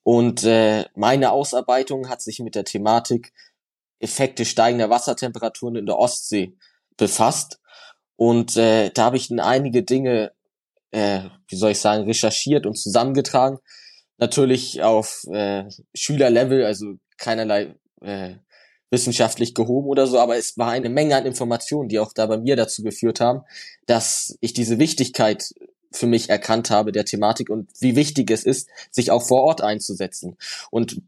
Und 0.02 0.44
äh, 0.44 0.84
meine 0.94 1.32
Ausarbeitung 1.32 2.08
hat 2.08 2.22
sich 2.22 2.40
mit 2.40 2.54
der 2.54 2.64
Thematik 2.64 3.32
Effekte 4.00 4.44
steigender 4.44 4.90
Wassertemperaturen 4.90 5.76
in 5.76 5.86
der 5.86 5.98
Ostsee 5.98 6.56
befasst. 6.96 7.60
Und 8.16 8.56
äh, 8.56 8.90
da 8.90 9.04
habe 9.04 9.16
ich 9.16 9.28
dann 9.28 9.40
einige 9.40 9.82
Dinge 9.82 10.32
äh, 10.94 11.28
wie 11.48 11.56
soll 11.56 11.72
ich 11.72 11.80
sagen, 11.80 12.04
recherchiert 12.04 12.66
und 12.66 12.78
zusammengetragen. 12.78 13.58
Natürlich 14.18 14.80
auf 14.82 15.24
äh, 15.24 15.64
Schülerlevel, 15.92 16.64
also 16.64 16.94
keinerlei 17.18 17.74
äh, 18.00 18.34
wissenschaftlich 18.90 19.54
gehoben 19.54 19.88
oder 19.88 20.06
so, 20.06 20.20
aber 20.20 20.36
es 20.36 20.56
war 20.56 20.70
eine 20.70 20.88
Menge 20.88 21.16
an 21.16 21.26
Informationen, 21.26 21.88
die 21.88 21.98
auch 21.98 22.12
da 22.12 22.26
bei 22.26 22.38
mir 22.38 22.54
dazu 22.54 22.84
geführt 22.84 23.18
haben, 23.18 23.40
dass 23.86 24.38
ich 24.40 24.52
diese 24.52 24.78
Wichtigkeit 24.78 25.52
für 25.90 26.06
mich 26.06 26.30
erkannt 26.30 26.70
habe 26.70 26.92
der 26.92 27.04
Thematik 27.04 27.50
und 27.50 27.70
wie 27.80 27.96
wichtig 27.96 28.30
es 28.30 28.44
ist, 28.44 28.68
sich 28.92 29.10
auch 29.10 29.22
vor 29.26 29.42
Ort 29.42 29.62
einzusetzen. 29.62 30.36
Und 30.70 31.02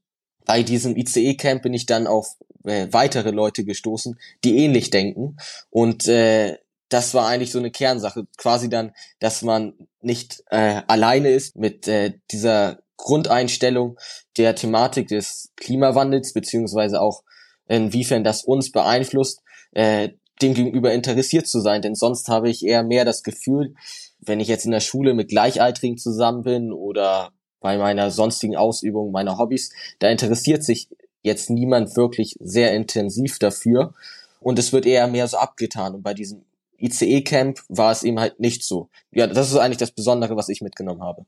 bei 0.44 0.64
diesem 0.64 0.96
ICE-Camp 0.96 1.62
bin 1.62 1.74
ich 1.74 1.86
dann 1.86 2.08
auf 2.08 2.36
äh, 2.64 2.88
weitere 2.90 3.30
Leute 3.30 3.64
gestoßen, 3.64 4.18
die 4.42 4.58
ähnlich 4.58 4.90
denken 4.90 5.36
und 5.70 6.08
äh, 6.08 6.58
das 6.88 7.14
war 7.14 7.26
eigentlich 7.26 7.52
so 7.52 7.58
eine 7.58 7.70
Kernsache, 7.70 8.26
quasi 8.36 8.68
dann, 8.68 8.92
dass 9.18 9.42
man 9.42 9.74
nicht 10.00 10.42
äh, 10.50 10.82
alleine 10.86 11.30
ist 11.30 11.56
mit 11.56 11.88
äh, 11.88 12.14
dieser 12.30 12.78
Grundeinstellung 12.96 13.98
der 14.36 14.54
Thematik 14.54 15.08
des 15.08 15.52
Klimawandels, 15.56 16.32
beziehungsweise 16.32 17.00
auch 17.00 17.22
inwiefern 17.68 18.24
das 18.24 18.44
uns 18.44 18.70
beeinflusst, 18.70 19.42
äh, 19.72 20.10
dem 20.40 20.54
gegenüber 20.54 20.92
interessiert 20.92 21.48
zu 21.48 21.60
sein. 21.60 21.82
Denn 21.82 21.94
sonst 21.94 22.28
habe 22.28 22.48
ich 22.48 22.64
eher 22.64 22.82
mehr 22.82 23.04
das 23.04 23.22
Gefühl, 23.22 23.74
wenn 24.20 24.40
ich 24.40 24.48
jetzt 24.48 24.64
in 24.64 24.70
der 24.70 24.80
Schule 24.80 25.14
mit 25.14 25.28
Gleichaltrigen 25.28 25.98
zusammen 25.98 26.42
bin 26.42 26.72
oder 26.72 27.30
bei 27.60 27.78
meiner 27.78 28.10
sonstigen 28.10 28.56
Ausübung 28.56 29.10
meiner 29.10 29.38
Hobbys, 29.38 29.72
da 29.98 30.08
interessiert 30.08 30.62
sich 30.62 30.88
jetzt 31.22 31.50
niemand 31.50 31.96
wirklich 31.96 32.36
sehr 32.38 32.72
intensiv 32.72 33.38
dafür 33.38 33.94
und 34.40 34.58
es 34.58 34.72
wird 34.72 34.86
eher 34.86 35.08
mehr 35.08 35.26
so 35.26 35.38
abgetan. 35.38 35.94
Und 35.94 36.02
bei 36.02 36.14
diesem 36.14 36.44
ICE-Camp 36.78 37.62
war 37.68 37.92
es 37.92 38.02
eben 38.02 38.20
halt 38.20 38.40
nicht 38.40 38.62
so. 38.64 38.90
Ja, 39.12 39.26
das 39.26 39.50
ist 39.50 39.56
eigentlich 39.56 39.78
das 39.78 39.92
Besondere, 39.92 40.36
was 40.36 40.48
ich 40.48 40.60
mitgenommen 40.60 41.02
habe. 41.02 41.26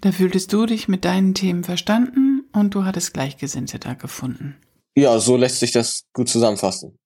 Da 0.00 0.12
fühltest 0.12 0.52
du 0.52 0.66
dich 0.66 0.88
mit 0.88 1.04
deinen 1.04 1.34
Themen 1.34 1.62
verstanden 1.62 2.44
und 2.52 2.74
du 2.74 2.84
hattest 2.84 3.12
Gleichgesinnte 3.12 3.78
da 3.78 3.94
gefunden. 3.94 4.56
Ja, 4.96 5.18
so 5.18 5.36
lässt 5.36 5.60
sich 5.60 5.72
das 5.72 6.04
gut 6.12 6.28
zusammenfassen. 6.28 6.98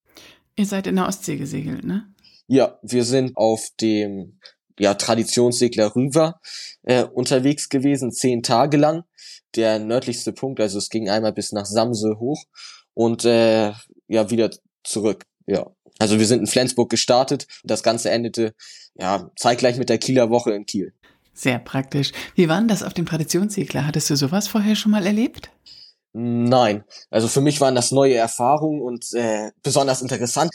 Ihr 0.57 0.67
seid 0.67 0.87
in 0.87 0.97
der 0.97 1.09
Ostsee 1.09 1.37
gesegelt, 1.37 1.85
ne? 1.85 2.07
Ja, 2.47 2.79
wir 2.83 3.05
sind 3.05 3.37
auf 3.37 3.69
dem 3.81 4.39
ja, 4.79 4.95
Traditionssegler 4.95 5.95
Rüver 5.95 6.41
äh, 6.83 7.05
unterwegs 7.05 7.69
gewesen, 7.69 8.13
zehn 8.13 8.43
Tage 8.43 8.77
lang. 8.77 9.05
Der 9.55 9.79
nördlichste 9.79 10.33
Punkt, 10.33 10.61
also 10.61 10.79
es 10.79 10.89
ging 10.89 11.09
einmal 11.09 11.33
bis 11.33 11.53
nach 11.53 11.67
Samse 11.67 12.17
hoch 12.19 12.43
und 12.93 13.25
äh, 13.25 13.73
ja 14.09 14.31
wieder 14.31 14.51
zurück. 14.83 15.25
Ja, 15.47 15.71
also 15.99 16.19
wir 16.19 16.27
sind 16.27 16.41
in 16.41 16.47
Flensburg 16.47 16.91
gestartet. 16.91 17.47
Das 17.63 17.83
Ganze 17.83 18.11
endete 18.11 18.55
ja 18.95 19.31
zeitgleich 19.37 19.77
mit 19.77 19.89
der 19.89 19.99
Kieler 19.99 20.31
Woche 20.31 20.53
in 20.53 20.67
Kiel. 20.67 20.93
Sehr 21.33 21.59
praktisch. 21.59 22.13
Wie 22.35 22.49
war 22.49 22.59
denn 22.59 22.69
das 22.69 22.83
auf 22.83 22.95
dem 22.95 23.07
Traditionssegler? 23.07 23.87
Hattest 23.87 24.09
du 24.09 24.17
sowas 24.17 24.47
vorher 24.47 24.77
schon 24.77 24.93
mal 24.93 25.05
erlebt? 25.05 25.51
Nein, 26.13 26.85
also 27.11 27.27
für 27.27 27.41
mich 27.41 27.61
waren 27.61 27.75
das 27.75 27.91
neue 27.91 28.15
Erfahrungen 28.15 28.81
und 28.81 29.13
äh, 29.15 29.51
besonders 29.65 30.01
interessant. 30.01 30.53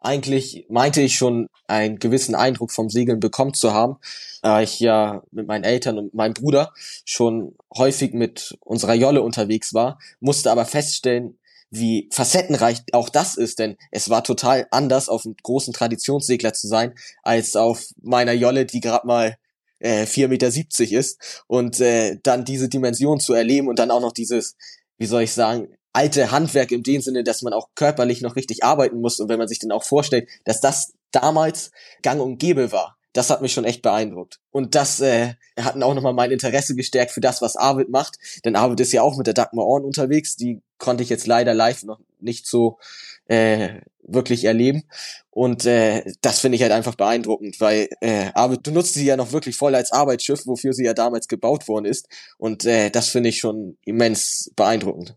Eigentlich 0.00 0.66
meinte 0.70 1.02
ich 1.02 1.16
schon 1.16 1.48
einen 1.66 1.98
gewissen 1.98 2.34
Eindruck 2.34 2.72
vom 2.72 2.88
Segeln 2.88 3.20
bekommen 3.20 3.52
zu 3.52 3.74
haben, 3.74 3.96
da 4.40 4.62
ich 4.62 4.80
ja 4.80 5.22
mit 5.30 5.46
meinen 5.46 5.64
Eltern 5.64 5.98
und 5.98 6.14
meinem 6.14 6.32
Bruder 6.32 6.72
schon 7.04 7.54
häufig 7.76 8.14
mit 8.14 8.56
unserer 8.60 8.94
Jolle 8.94 9.20
unterwegs 9.22 9.74
war, 9.74 9.98
musste 10.20 10.50
aber 10.50 10.64
feststellen, 10.64 11.38
wie 11.70 12.08
facettenreich 12.12 12.82
auch 12.92 13.08
das 13.08 13.36
ist, 13.36 13.58
denn 13.58 13.76
es 13.90 14.08
war 14.10 14.22
total 14.22 14.66
anders, 14.70 15.08
auf 15.08 15.24
einem 15.24 15.34
großen 15.42 15.72
Traditionssegler 15.72 16.52
zu 16.52 16.68
sein, 16.68 16.94
als 17.22 17.56
auf 17.56 17.88
meiner 18.00 18.32
Jolle, 18.32 18.64
die 18.64 18.80
gerade 18.80 19.06
mal 19.06 19.36
äh, 19.80 20.04
4,70 20.04 20.28
Meter 20.28 20.98
ist. 20.98 21.42
Und 21.48 21.80
äh, 21.80 22.18
dann 22.22 22.44
diese 22.44 22.68
Dimension 22.68 23.18
zu 23.18 23.34
erleben 23.34 23.68
und 23.68 23.78
dann 23.78 23.90
auch 23.90 24.00
noch 24.00 24.12
dieses 24.12 24.56
wie 24.98 25.06
soll 25.06 25.22
ich 25.22 25.32
sagen, 25.32 25.68
alte 25.92 26.30
Handwerk 26.30 26.72
in 26.72 26.82
dem 26.82 27.00
Sinne, 27.00 27.24
dass 27.24 27.42
man 27.42 27.52
auch 27.52 27.68
körperlich 27.74 28.20
noch 28.20 28.36
richtig 28.36 28.64
arbeiten 28.64 29.00
muss. 29.00 29.20
Und 29.20 29.28
wenn 29.28 29.38
man 29.38 29.48
sich 29.48 29.58
dann 29.58 29.72
auch 29.72 29.84
vorstellt, 29.84 30.28
dass 30.44 30.60
das 30.60 30.92
damals 31.12 31.70
gang 32.02 32.20
und 32.20 32.38
gäbe 32.38 32.72
war, 32.72 32.96
das 33.14 33.30
hat 33.30 33.40
mich 33.40 33.52
schon 33.52 33.64
echt 33.64 33.80
beeindruckt. 33.80 34.40
Und 34.50 34.74
das 34.74 35.00
äh, 35.00 35.34
hat 35.58 35.80
auch 35.80 35.94
nochmal 35.94 36.12
mein 36.12 36.32
Interesse 36.32 36.74
gestärkt 36.74 37.12
für 37.12 37.20
das, 37.20 37.40
was 37.40 37.56
Arvid 37.56 37.88
macht. 37.88 38.18
Denn 38.44 38.56
Arvid 38.56 38.80
ist 38.80 38.92
ja 38.92 39.02
auch 39.02 39.16
mit 39.16 39.26
der 39.26 39.34
Dagmar 39.34 39.64
Orn 39.64 39.84
unterwegs. 39.84 40.36
Die 40.36 40.60
konnte 40.78 41.04
ich 41.04 41.08
jetzt 41.08 41.26
leider 41.26 41.54
live 41.54 41.84
noch 41.84 42.00
nicht 42.18 42.46
so 42.46 42.78
äh, 43.26 43.80
wirklich 44.02 44.44
erleben. 44.44 44.82
Und 45.30 45.64
äh, 45.64 46.02
das 46.22 46.40
finde 46.40 46.56
ich 46.56 46.62
halt 46.62 46.72
einfach 46.72 46.96
beeindruckend, 46.96 47.60
weil 47.60 47.88
äh, 48.00 48.30
Arvid, 48.34 48.66
du 48.66 48.72
nutzt 48.72 48.94
sie 48.94 49.06
ja 49.06 49.16
noch 49.16 49.30
wirklich 49.30 49.56
voll 49.56 49.76
als 49.76 49.92
Arbeitsschiff, 49.92 50.44
wofür 50.46 50.72
sie 50.72 50.84
ja 50.84 50.92
damals 50.92 51.28
gebaut 51.28 51.68
worden 51.68 51.84
ist. 51.84 52.08
Und 52.36 52.64
äh, 52.64 52.90
das 52.90 53.10
finde 53.10 53.28
ich 53.28 53.38
schon 53.38 53.78
immens 53.84 54.50
beeindruckend. 54.56 55.16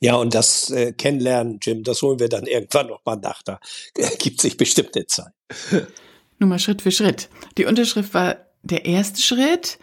Ja, 0.00 0.16
und 0.16 0.34
das 0.34 0.68
äh, 0.68 0.92
Kennenlernen, 0.92 1.58
Jim, 1.62 1.82
das 1.82 2.02
holen 2.02 2.20
wir 2.20 2.28
dann 2.28 2.44
irgendwann 2.46 2.88
noch 2.88 3.02
mal 3.06 3.16
nach. 3.16 3.42
Da 3.42 3.58
gibt 4.18 4.42
sich 4.42 4.58
bestimmte 4.58 5.06
Zeit. 5.06 5.32
Nur 6.40 6.48
mal 6.48 6.58
Schritt 6.58 6.82
für 6.82 6.90
Schritt. 6.90 7.28
Die 7.58 7.66
Unterschrift 7.66 8.14
war 8.14 8.38
der 8.62 8.86
erste 8.86 9.20
Schritt, 9.20 9.78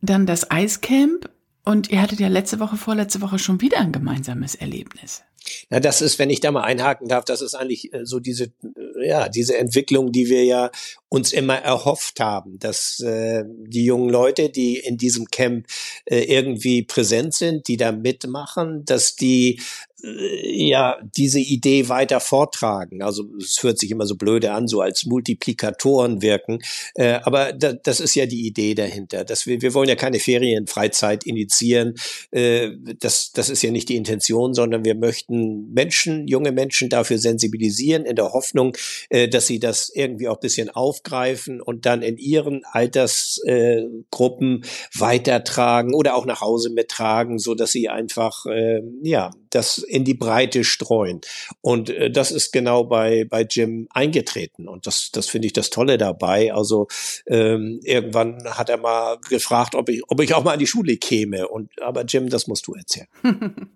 dann 0.00 0.26
das 0.26 0.50
Eiscamp 0.50 1.28
und 1.64 1.90
ihr 1.90 2.00
hattet 2.00 2.20
ja 2.20 2.28
letzte 2.28 2.60
Woche, 2.60 2.76
vorletzte 2.76 3.20
Woche 3.20 3.38
schon 3.38 3.60
wieder 3.60 3.78
ein 3.78 3.92
gemeinsames 3.92 4.54
Erlebnis. 4.54 5.24
Ja, 5.70 5.80
das 5.80 6.00
ist, 6.00 6.18
wenn 6.18 6.30
ich 6.30 6.40
da 6.40 6.50
mal 6.50 6.62
einhaken 6.62 7.08
darf, 7.08 7.24
das 7.24 7.40
ist 7.40 7.54
eigentlich 7.54 7.92
äh, 7.92 8.04
so 8.04 8.20
diese, 8.20 8.44
äh, 8.44 9.08
ja, 9.08 9.28
diese 9.28 9.56
Entwicklung, 9.56 10.12
die 10.12 10.28
wir 10.28 10.44
ja 10.44 10.70
uns 11.08 11.32
immer 11.32 11.56
erhofft 11.56 12.20
haben, 12.20 12.58
dass 12.58 13.00
äh, 13.00 13.44
die 13.46 13.84
jungen 13.84 14.10
Leute, 14.10 14.50
die 14.50 14.76
in 14.78 14.98
diesem 14.98 15.26
Camp 15.26 15.66
äh, 16.04 16.20
irgendwie 16.20 16.82
präsent 16.82 17.34
sind, 17.34 17.66
die 17.68 17.76
da 17.76 17.92
mitmachen, 17.92 18.84
dass 18.84 19.16
die 19.16 19.60
ja 20.02 20.96
diese 21.16 21.40
Idee 21.40 21.88
weiter 21.88 22.20
vortragen. 22.20 23.02
Also 23.02 23.24
es 23.38 23.62
hört 23.62 23.78
sich 23.78 23.90
immer 23.90 24.06
so 24.06 24.14
blöde 24.14 24.52
an, 24.52 24.68
so 24.68 24.80
als 24.80 25.06
Multiplikatoren 25.06 26.22
wirken, 26.22 26.60
äh, 26.94 27.14
aber 27.22 27.52
da, 27.52 27.72
das 27.72 27.98
ist 28.00 28.14
ja 28.14 28.26
die 28.26 28.46
Idee 28.46 28.74
dahinter. 28.74 29.24
Dass 29.24 29.46
wir, 29.46 29.60
wir 29.60 29.74
wollen 29.74 29.88
ja 29.88 29.96
keine 29.96 30.20
Ferienfreizeit 30.20 31.24
initiieren. 31.24 31.94
Äh, 32.30 32.70
das, 33.00 33.32
das 33.32 33.48
ist 33.48 33.62
ja 33.62 33.70
nicht 33.70 33.88
die 33.88 33.96
Intention, 33.96 34.54
sondern 34.54 34.84
wir 34.84 34.94
möchten 34.94 35.72
Menschen, 35.72 36.28
junge 36.28 36.52
Menschen 36.52 36.88
dafür 36.88 37.18
sensibilisieren, 37.18 38.04
in 38.04 38.14
der 38.14 38.32
Hoffnung, 38.32 38.76
äh, 39.10 39.28
dass 39.28 39.48
sie 39.48 39.58
das 39.58 39.90
irgendwie 39.92 40.28
auch 40.28 40.38
bisschen 40.38 40.70
aufgreifen 40.70 41.60
und 41.60 41.86
dann 41.86 42.02
in 42.02 42.16
ihren 42.18 42.62
Altersgruppen 42.70 44.62
äh, 44.62 44.66
weitertragen 44.94 45.92
oder 45.94 46.14
auch 46.14 46.26
nach 46.26 46.40
Hause 46.40 46.70
mittragen, 46.70 47.38
so 47.38 47.54
dass 47.54 47.72
sie 47.72 47.88
einfach 47.88 48.46
äh, 48.46 48.80
ja 49.02 49.30
das 49.50 49.78
in 49.78 50.04
die 50.04 50.14
Breite 50.14 50.64
streuen. 50.64 51.20
Und 51.60 51.90
äh, 51.90 52.10
das 52.10 52.30
ist 52.30 52.52
genau 52.52 52.84
bei, 52.84 53.24
bei 53.24 53.42
Jim 53.42 53.88
eingetreten. 53.90 54.68
Und 54.68 54.86
das, 54.86 55.10
das 55.12 55.28
finde 55.28 55.46
ich 55.46 55.52
das 55.52 55.70
Tolle 55.70 55.98
dabei. 55.98 56.52
Also 56.52 56.88
ähm, 57.26 57.80
irgendwann 57.82 58.44
hat 58.44 58.68
er 58.68 58.78
mal 58.78 59.18
gefragt, 59.28 59.74
ob 59.74 59.88
ich, 59.88 60.02
ob 60.08 60.20
ich 60.20 60.34
auch 60.34 60.44
mal 60.44 60.54
an 60.54 60.58
die 60.58 60.66
Schule 60.66 60.96
käme. 60.96 61.48
Und 61.48 61.70
aber 61.82 62.04
Jim, 62.04 62.28
das 62.28 62.46
musst 62.46 62.66
du 62.66 62.74
erzählen. 62.74 63.08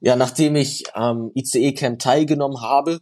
ja, 0.00 0.16
nachdem 0.16 0.56
ich 0.56 0.94
am 0.94 1.30
ICE-Camp 1.34 1.98
teilgenommen 1.98 2.60
habe, 2.60 3.00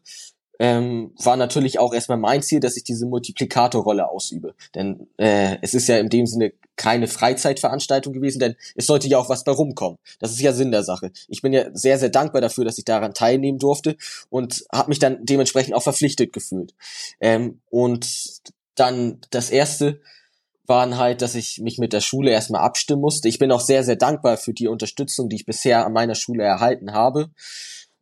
ähm, 0.58 1.12
war 1.22 1.36
natürlich 1.36 1.78
auch 1.78 1.94
erstmal 1.94 2.18
mein 2.18 2.42
Ziel, 2.42 2.60
dass 2.60 2.76
ich 2.76 2.84
diese 2.84 3.06
Multiplikatorrolle 3.06 4.08
ausübe. 4.08 4.54
Denn 4.74 5.08
äh, 5.16 5.56
es 5.62 5.74
ist 5.74 5.88
ja 5.88 5.98
in 5.98 6.08
dem 6.08 6.26
Sinne 6.26 6.52
keine 6.76 7.08
Freizeitveranstaltung 7.08 8.12
gewesen, 8.12 8.38
denn 8.38 8.56
es 8.74 8.86
sollte 8.86 9.08
ja 9.08 9.18
auch 9.18 9.28
was 9.28 9.44
bei 9.44 9.52
rumkommen. 9.52 9.98
Das 10.20 10.30
ist 10.30 10.40
ja 10.40 10.52
Sinn 10.52 10.70
der 10.70 10.84
Sache. 10.84 11.10
Ich 11.28 11.42
bin 11.42 11.52
ja 11.52 11.66
sehr, 11.74 11.98
sehr 11.98 12.08
dankbar 12.08 12.40
dafür, 12.40 12.64
dass 12.64 12.78
ich 12.78 12.84
daran 12.84 13.14
teilnehmen 13.14 13.58
durfte 13.58 13.96
und 14.30 14.64
habe 14.72 14.88
mich 14.88 14.98
dann 14.98 15.24
dementsprechend 15.24 15.74
auch 15.74 15.82
verpflichtet 15.82 16.32
gefühlt. 16.32 16.74
Ähm, 17.20 17.60
und 17.70 18.08
dann 18.74 19.20
das 19.30 19.50
erste 19.50 20.00
waren 20.66 20.98
halt, 20.98 21.22
dass 21.22 21.34
ich 21.34 21.60
mich 21.60 21.78
mit 21.78 21.92
der 21.92 22.00
Schule 22.00 22.30
erstmal 22.30 22.60
abstimmen 22.60 23.00
musste. 23.00 23.28
Ich 23.28 23.38
bin 23.38 23.50
auch 23.50 23.60
sehr, 23.60 23.84
sehr 23.84 23.96
dankbar 23.96 24.36
für 24.36 24.52
die 24.52 24.68
Unterstützung, 24.68 25.28
die 25.28 25.36
ich 25.36 25.46
bisher 25.46 25.86
an 25.86 25.92
meiner 25.92 26.14
Schule 26.14 26.44
erhalten 26.44 26.92
habe. 26.92 27.30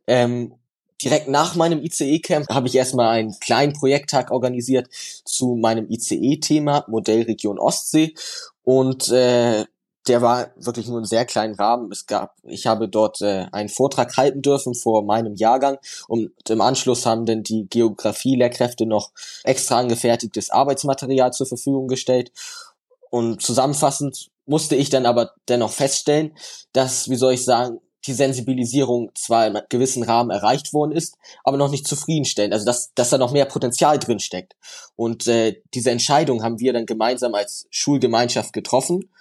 Ähm, 0.05 0.53
direkt 1.01 1.27
nach 1.27 1.55
meinem 1.55 1.83
ICE-Camp 1.83 2.49
habe 2.49 2.67
ich 2.67 2.75
erstmal 2.75 3.09
einen 3.09 3.39
kleinen 3.39 3.73
Projekttag 3.73 4.31
organisiert 4.31 4.89
zu 5.25 5.55
meinem 5.55 5.89
ICE-Thema 5.89 6.85
Modellregion 6.87 7.59
Ostsee 7.59 8.13
und 8.63 9.09
äh, 9.09 9.65
der 10.07 10.21
war 10.21 10.51
wirklich 10.55 10.87
nur 10.87 10.99
in 10.99 11.05
sehr 11.05 11.25
kleinen 11.25 11.55
Rahmen. 11.55 11.91
Es 11.91 12.05
gab, 12.05 12.35
ich 12.43 12.65
habe 12.65 12.87
dort 12.87 13.21
äh, 13.21 13.47
einen 13.51 13.69
Vortrag 13.69 14.15
halten 14.17 14.41
dürfen 14.41 14.73
vor 14.73 15.03
meinem 15.03 15.35
Jahrgang 15.35 15.77
und 16.07 16.31
im 16.49 16.61
Anschluss 16.61 17.05
haben 17.05 17.25
dann 17.25 17.43
die 17.43 17.67
Geografie-Lehrkräfte 17.69 18.85
noch 18.85 19.11
extra 19.43 19.79
angefertigtes 19.79 20.49
Arbeitsmaterial 20.49 21.33
zur 21.33 21.47
Verfügung 21.47 21.87
gestellt. 21.87 22.31
Und 23.09 23.41
zusammenfassend 23.41 24.29
musste 24.45 24.75
ich 24.75 24.89
dann 24.89 25.05
aber 25.05 25.33
dennoch 25.49 25.71
feststellen, 25.71 26.37
dass, 26.71 27.09
wie 27.09 27.15
soll 27.15 27.33
ich 27.33 27.43
sagen, 27.43 27.79
die 28.07 28.13
Sensibilisierung 28.13 29.11
zwar 29.15 29.47
in 29.47 29.55
einem 29.55 29.65
gewissen 29.69 30.03
Rahmen 30.03 30.31
erreicht 30.31 30.73
worden 30.73 30.91
ist, 30.91 31.17
aber 31.43 31.57
noch 31.57 31.69
nicht 31.69 31.87
zufriedenstellend. 31.87 32.53
Also 32.53 32.65
dass, 32.65 32.93
dass 32.93 33.09
da 33.09 33.17
noch 33.17 33.31
mehr 33.31 33.45
Potenzial 33.45 33.99
drin 33.99 34.19
steckt. 34.19 34.55
Und 34.95 35.27
äh, 35.27 35.61
diese 35.73 35.91
Entscheidung 35.91 36.43
haben 36.43 36.59
wir 36.59 36.73
dann 36.73 36.85
gemeinsam 36.85 37.35
als 37.35 37.67
Schulgemeinschaft 37.69 38.53
getroffen. 38.53 39.11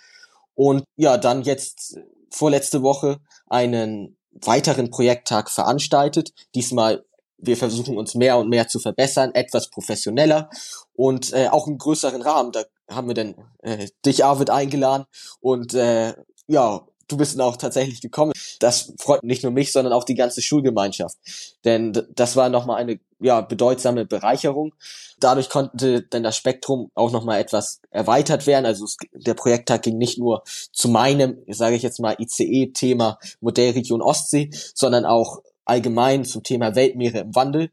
Und 0.54 0.84
ja, 0.96 1.18
dann 1.18 1.42
jetzt 1.42 1.98
vorletzte 2.30 2.82
Woche 2.82 3.18
einen 3.48 4.16
weiteren 4.32 4.90
Projekttag 4.90 5.50
veranstaltet. 5.50 6.32
Diesmal 6.54 7.04
wir 7.38 7.56
versuchen 7.56 7.98
uns 7.98 8.14
mehr 8.14 8.38
und 8.38 8.48
mehr 8.48 8.68
zu 8.68 8.78
verbessern, 8.78 9.34
etwas 9.34 9.68
professioneller 9.68 10.48
und 10.94 11.32
äh, 11.32 11.48
auch 11.48 11.66
im 11.66 11.78
größeren 11.78 12.22
Rahmen. 12.22 12.52
Da 12.52 12.64
haben 12.90 13.08
wir 13.08 13.14
dann 13.14 13.34
äh, 13.62 13.88
dich, 14.04 14.24
Arvid, 14.24 14.50
eingeladen 14.50 15.04
und 15.40 15.74
äh, 15.74 16.14
ja, 16.46 16.86
du 17.08 17.16
bist 17.16 17.40
auch 17.40 17.56
tatsächlich 17.56 18.00
gekommen. 18.00 18.32
Das 18.60 18.92
freut 18.98 19.22
nicht 19.22 19.42
nur 19.42 19.52
mich, 19.52 19.72
sondern 19.72 19.92
auch 19.92 20.04
die 20.04 20.14
ganze 20.14 20.42
Schulgemeinschaft. 20.42 21.16
Denn 21.64 21.92
das 22.14 22.36
war 22.36 22.48
nochmal 22.48 22.80
eine 22.80 22.98
ja, 23.20 23.40
bedeutsame 23.40 24.04
Bereicherung. 24.04 24.75
Dadurch 25.18 25.48
konnte 25.48 26.02
dann 26.02 26.22
das 26.22 26.36
Spektrum 26.36 26.90
auch 26.94 27.12
nochmal 27.12 27.40
etwas 27.40 27.80
erweitert 27.90 28.46
werden. 28.46 28.66
Also 28.66 28.84
es, 28.84 28.96
der 29.12 29.34
Projekttag 29.34 29.82
ging 29.82 29.98
nicht 29.98 30.18
nur 30.18 30.42
zu 30.72 30.88
meinem, 30.88 31.38
sage 31.48 31.76
ich 31.76 31.82
jetzt 31.82 32.00
mal, 32.00 32.16
ICE-Thema 32.18 33.18
Modellregion 33.40 34.02
Ostsee, 34.02 34.50
sondern 34.75 35.04
auch 35.06 35.42
allgemein 35.64 36.25
zum 36.25 36.42
Thema 36.42 36.75
Weltmeere 36.75 37.18
im 37.18 37.34
Wandel. 37.34 37.70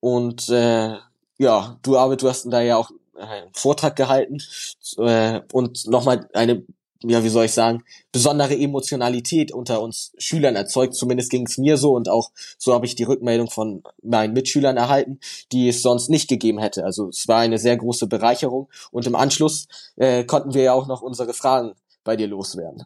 Und 0.00 0.48
äh, 0.50 0.96
ja, 1.38 1.78
du 1.82 1.96
Arvid, 1.96 2.22
du 2.22 2.28
hast 2.28 2.44
da 2.46 2.60
ja 2.60 2.76
auch 2.76 2.90
einen 3.16 3.52
Vortrag 3.54 3.96
gehalten 3.96 4.38
äh, 4.98 5.40
und 5.52 5.86
nochmal 5.86 6.28
eine 6.34 6.64
ja, 7.06 7.24
wie 7.24 7.28
soll 7.28 7.46
ich 7.46 7.52
sagen, 7.52 7.82
besondere 8.12 8.56
Emotionalität 8.56 9.52
unter 9.52 9.80
uns 9.80 10.12
Schülern 10.18 10.56
erzeugt. 10.56 10.94
Zumindest 10.94 11.30
ging 11.30 11.46
es 11.46 11.58
mir 11.58 11.76
so 11.76 11.94
und 11.94 12.08
auch 12.08 12.30
so 12.58 12.74
habe 12.74 12.86
ich 12.86 12.94
die 12.94 13.04
Rückmeldung 13.04 13.50
von 13.50 13.82
meinen 14.02 14.32
Mitschülern 14.32 14.76
erhalten, 14.76 15.20
die 15.52 15.68
es 15.68 15.82
sonst 15.82 16.10
nicht 16.10 16.28
gegeben 16.28 16.58
hätte. 16.58 16.84
Also 16.84 17.08
es 17.08 17.28
war 17.28 17.40
eine 17.40 17.58
sehr 17.58 17.76
große 17.76 18.06
Bereicherung 18.06 18.68
und 18.90 19.06
im 19.06 19.14
Anschluss 19.14 19.66
äh, 19.96 20.24
konnten 20.24 20.54
wir 20.54 20.62
ja 20.62 20.72
auch 20.72 20.86
noch 20.86 21.02
unsere 21.02 21.34
Fragen 21.34 21.74
bei 22.04 22.16
dir 22.16 22.26
loswerden 22.26 22.84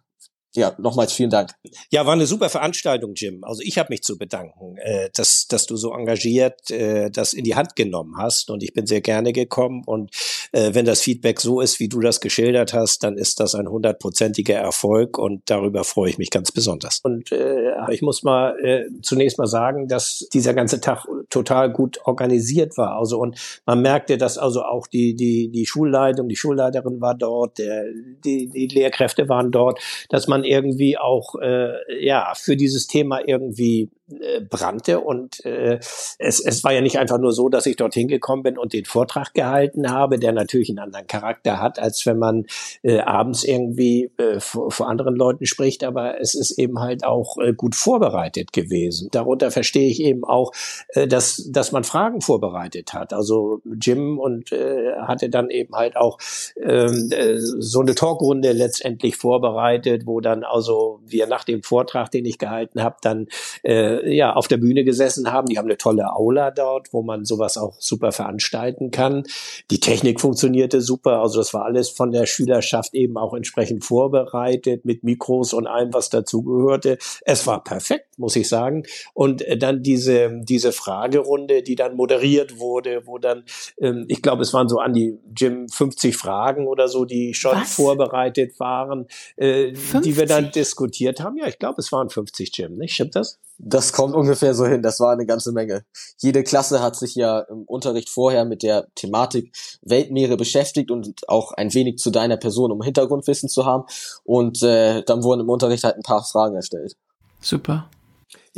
ja, 0.55 0.75
nochmals 0.79 1.13
vielen 1.13 1.31
Dank. 1.31 1.51
Ja, 1.91 2.07
war 2.07 2.15
eine 2.15 2.27
super 2.27 2.49
Veranstaltung, 2.49 3.13
Jim. 3.15 3.45
Also 3.45 3.63
ich 3.63 3.79
habe 3.79 3.89
mich 3.91 4.03
zu 4.03 4.17
bedanken, 4.17 4.77
äh, 4.79 5.11
dass, 5.15 5.47
dass 5.47 5.67
du 5.67 5.77
so 5.77 5.93
engagiert 5.93 6.71
äh, 6.71 7.11
das 7.11 7.33
in 7.33 7.45
die 7.45 7.55
Hand 7.55 7.77
genommen 7.77 8.17
hast. 8.17 8.51
Und 8.51 8.63
ich 8.63 8.73
bin 8.73 8.87
sehr 8.87 9.01
gerne 9.01 9.33
gekommen. 9.33 9.83
Und 9.85 10.11
äh, 10.53 10.73
wenn 10.73 10.85
das 10.85 11.01
Feedback 11.01 11.41
so 11.41 11.61
ist, 11.61 11.81
wie 11.81 11.89
du 11.89 12.01
das 12.01 12.21
geschildert 12.21 12.73
hast, 12.73 13.05
dann 13.05 13.19
ist 13.19 13.41
das 13.41 13.55
ein 13.55 13.69
hundertprozentiger 13.69 14.57
Erfolg. 14.57 15.19
Und 15.19 15.43
darüber 15.47 15.85
freue 15.85 16.11
ich 16.11 16.19
mich 16.19 16.31
ganz 16.31 16.51
besonders. 16.51 17.01
Und 17.03 17.31
äh, 17.31 17.73
ich 17.91 18.03
muss 18.03 18.23
mal 18.23 18.59
äh, 18.65 18.87
zunächst 19.03 19.39
mal 19.39 19.47
sagen, 19.47 19.87
dass 19.87 20.27
dieser 20.33 20.55
ganze 20.55 20.81
Tag 20.81 21.07
total 21.31 21.73
gut 21.73 22.01
organisiert 22.05 22.77
war. 22.77 22.99
Also 22.99 23.19
und 23.19 23.39
man 23.67 23.83
merkte, 23.83 24.17
dass 24.17 24.39
also 24.39 24.63
auch 24.63 24.87
die, 24.87 25.15
die, 25.15 25.51
die 25.51 25.67
Schulleitung, 25.67 26.29
die 26.29 26.37
Schulleiterin 26.37 27.01
war 27.01 27.15
dort, 27.15 27.59
der, 27.59 27.85
die, 28.25 28.49
die 28.49 28.67
Lehrkräfte 28.67 29.29
waren 29.29 29.51
dort, 29.51 29.81
dass 30.09 30.27
man 30.27 30.45
irgendwie 30.49 30.99
auch 30.99 31.35
äh, 31.41 32.05
ja 32.05 32.33
für 32.35 32.57
dieses 32.57 32.87
Thema 32.87 33.21
irgendwie 33.27 33.91
äh, 34.11 34.41
brannte 34.41 35.01
und 35.01 35.45
äh, 35.45 35.79
es, 36.19 36.41
es 36.41 36.65
war 36.65 36.73
ja 36.73 36.81
nicht 36.81 36.99
einfach 36.99 37.19
nur 37.19 37.33
so, 37.33 37.51
dass 37.51 37.67
ich 37.67 37.77
dorthin 37.77 38.09
gekommen 38.09 38.43
bin 38.43 38.57
und 38.57 38.73
den 38.73 38.87
Vortrag 38.87 39.35
gehalten 39.35 39.91
habe, 39.91 40.19
der 40.19 40.33
natürlich 40.33 40.71
einen 40.71 40.79
anderen 40.79 41.07
Charakter 41.07 41.61
hat, 41.61 41.79
als 41.79 42.07
wenn 42.07 42.19
man 42.19 42.47
äh, 42.83 43.01
abends 43.01 43.45
irgendwie 43.45 44.11
äh, 44.17 44.41
vor, 44.41 44.71
vor 44.71 44.89
anderen 44.89 45.15
Leuten 45.15 45.45
spricht, 45.45 45.85
aber 45.85 46.21
es 46.21 46.35
ist 46.35 46.53
eben 46.53 46.81
halt 46.81 47.05
auch 47.05 47.37
äh, 47.37 47.53
gut 47.53 47.75
vorbereitet 47.75 48.55
gewesen. 48.55 49.09
Darunter 49.13 49.51
verstehe 49.51 49.91
ich 49.91 50.01
eben 50.03 50.25
auch, 50.25 50.53
äh, 50.95 51.07
dass, 51.07 51.47
dass 51.51 51.73
man 51.73 51.85
Fragen 51.85 52.23
vorbereitet 52.23 52.95
hat. 52.95 53.13
Also 53.13 53.61
Jim 53.79 54.19
und 54.19 54.53
äh, 54.53 54.95
hatte 55.03 55.29
dann 55.29 55.51
eben 55.51 55.75
halt 55.75 55.97
auch 55.97 56.19
ähm, 56.63 57.11
äh, 57.13 57.37
so 57.37 57.81
eine 57.81 57.95
Talkrunde 57.95 58.53
letztendlich 58.53 59.17
vorbereitet, 59.17 60.07
wo 60.07 60.21
dann 60.29 60.45
also 60.45 61.01
wir 61.05 61.27
nach 61.27 61.45
dem 61.45 61.63
Vortrag, 61.63 62.11
den 62.11 62.25
ich 62.25 62.39
gehalten 62.39 62.83
habe, 62.83 62.97
dann 63.03 63.27
äh, 63.65 64.15
ja 64.15 64.35
auf 64.35 64.49
der 64.49 64.59
Bühne 64.59 64.85
gesessen 64.85 65.33
haben. 65.33 65.49
Die 65.49 65.59
haben 65.59 65.67
eine 65.67 65.79
tolle 65.79 66.15
Aula 66.15 66.51
dort, 66.51 66.93
wo 66.93 67.03
man 67.03 67.25
sowas 67.25 67.57
auch 67.57 67.75
super 67.79 68.13
veranstalten 68.13 68.91
kann. 68.91 69.25
Die 69.71 69.81
Technik 69.81 70.21
funktionierte 70.21 70.81
super, 70.81 71.21
also 71.21 71.39
das 71.39 71.55
war 71.55 71.65
alles 71.65 71.89
von 71.89 72.13
der 72.13 72.27
Schülerschaft 72.27 72.95
eben 72.95 73.17
auch 73.17 73.35
entsprechend 73.35 73.85
vorbereitet 73.85 74.85
mit 74.85 75.03
Mikros 75.03 75.53
und 75.53 75.67
allem, 75.67 75.93
was 75.93 76.11
dazugehörte. 76.11 76.99
Es 77.23 77.47
war 77.47 77.65
perfekt, 77.65 78.19
muss 78.19 78.37
ich 78.37 78.49
sagen. 78.49 78.85
Und 79.15 79.43
äh, 79.43 79.57
dann 79.57 79.83
diese 79.83 80.41
diese 80.43 80.73
Fragerunde, 80.73 81.63
die 81.63 81.75
dann 81.75 81.97
moderiert 81.97 82.59
wurde, 82.59 83.03
wo 83.07 83.19
dann 83.19 83.45
ähm, 83.81 84.05
ich 84.09 84.23
glaube, 84.23 84.43
es 84.43 84.53
waren 84.53 84.69
so 84.69 84.79
an 84.79 84.93
die 84.93 85.19
Jim 85.37 85.69
50 85.69 86.17
Fragen 86.17 86.67
oder 86.67 86.89
so, 86.89 87.05
die 87.05 87.35
schon 87.35 87.57
was? 87.57 87.75
vorbereitet 87.75 88.59
waren, 88.61 89.07
äh, 89.37 89.73
die 90.05 90.17
wir 90.19 90.27
dann 90.27 90.51
diskutiert 90.51 91.21
haben. 91.21 91.39
Ja, 91.39 91.47
ich 91.47 91.59
glaube, 91.59 91.81
es 91.81 91.91
waren 91.91 92.11
50 92.11 92.57
Jim, 92.57 92.77
nicht? 92.77 92.93
Stimmt 92.93 93.17
das? 93.17 93.39
Das 93.57 93.93
kommt 93.93 94.15
ungefähr 94.15 94.55
so 94.55 94.67
hin. 94.67 94.83
Das 94.83 95.01
war 95.01 95.13
eine 95.13 95.25
ganze 95.25 95.53
Menge. 95.53 95.85
Jede 96.19 96.45
Klasse 96.45 96.83
hat 96.83 96.97
sich 96.97 97.15
ja 97.15 97.41
im 97.41 97.63
Unterricht 97.63 98.11
vorher 98.11 98.45
mit 98.45 98.63
der 98.63 98.89
Thematik 98.95 99.57
Weltmeere 99.83 100.37
beschäftigt 100.37 100.91
und 100.91 101.27
auch 101.29 101.53
ein 101.53 101.73
wenig 101.73 101.97
zu 101.97 102.11
deiner 102.11 102.37
Person, 102.37 102.71
um 102.71 102.83
Hintergrundwissen 102.83 103.49
zu 103.49 103.65
haben. 103.65 103.85
Und 104.25 104.63
äh, 104.63 105.03
dann 105.05 105.23
wurden 105.23 105.41
im 105.41 105.49
Unterricht 105.49 105.85
halt 105.85 105.97
ein 105.97 106.03
paar 106.03 106.23
Fragen 106.23 106.55
erstellt. 106.57 106.97
Super 107.41 107.89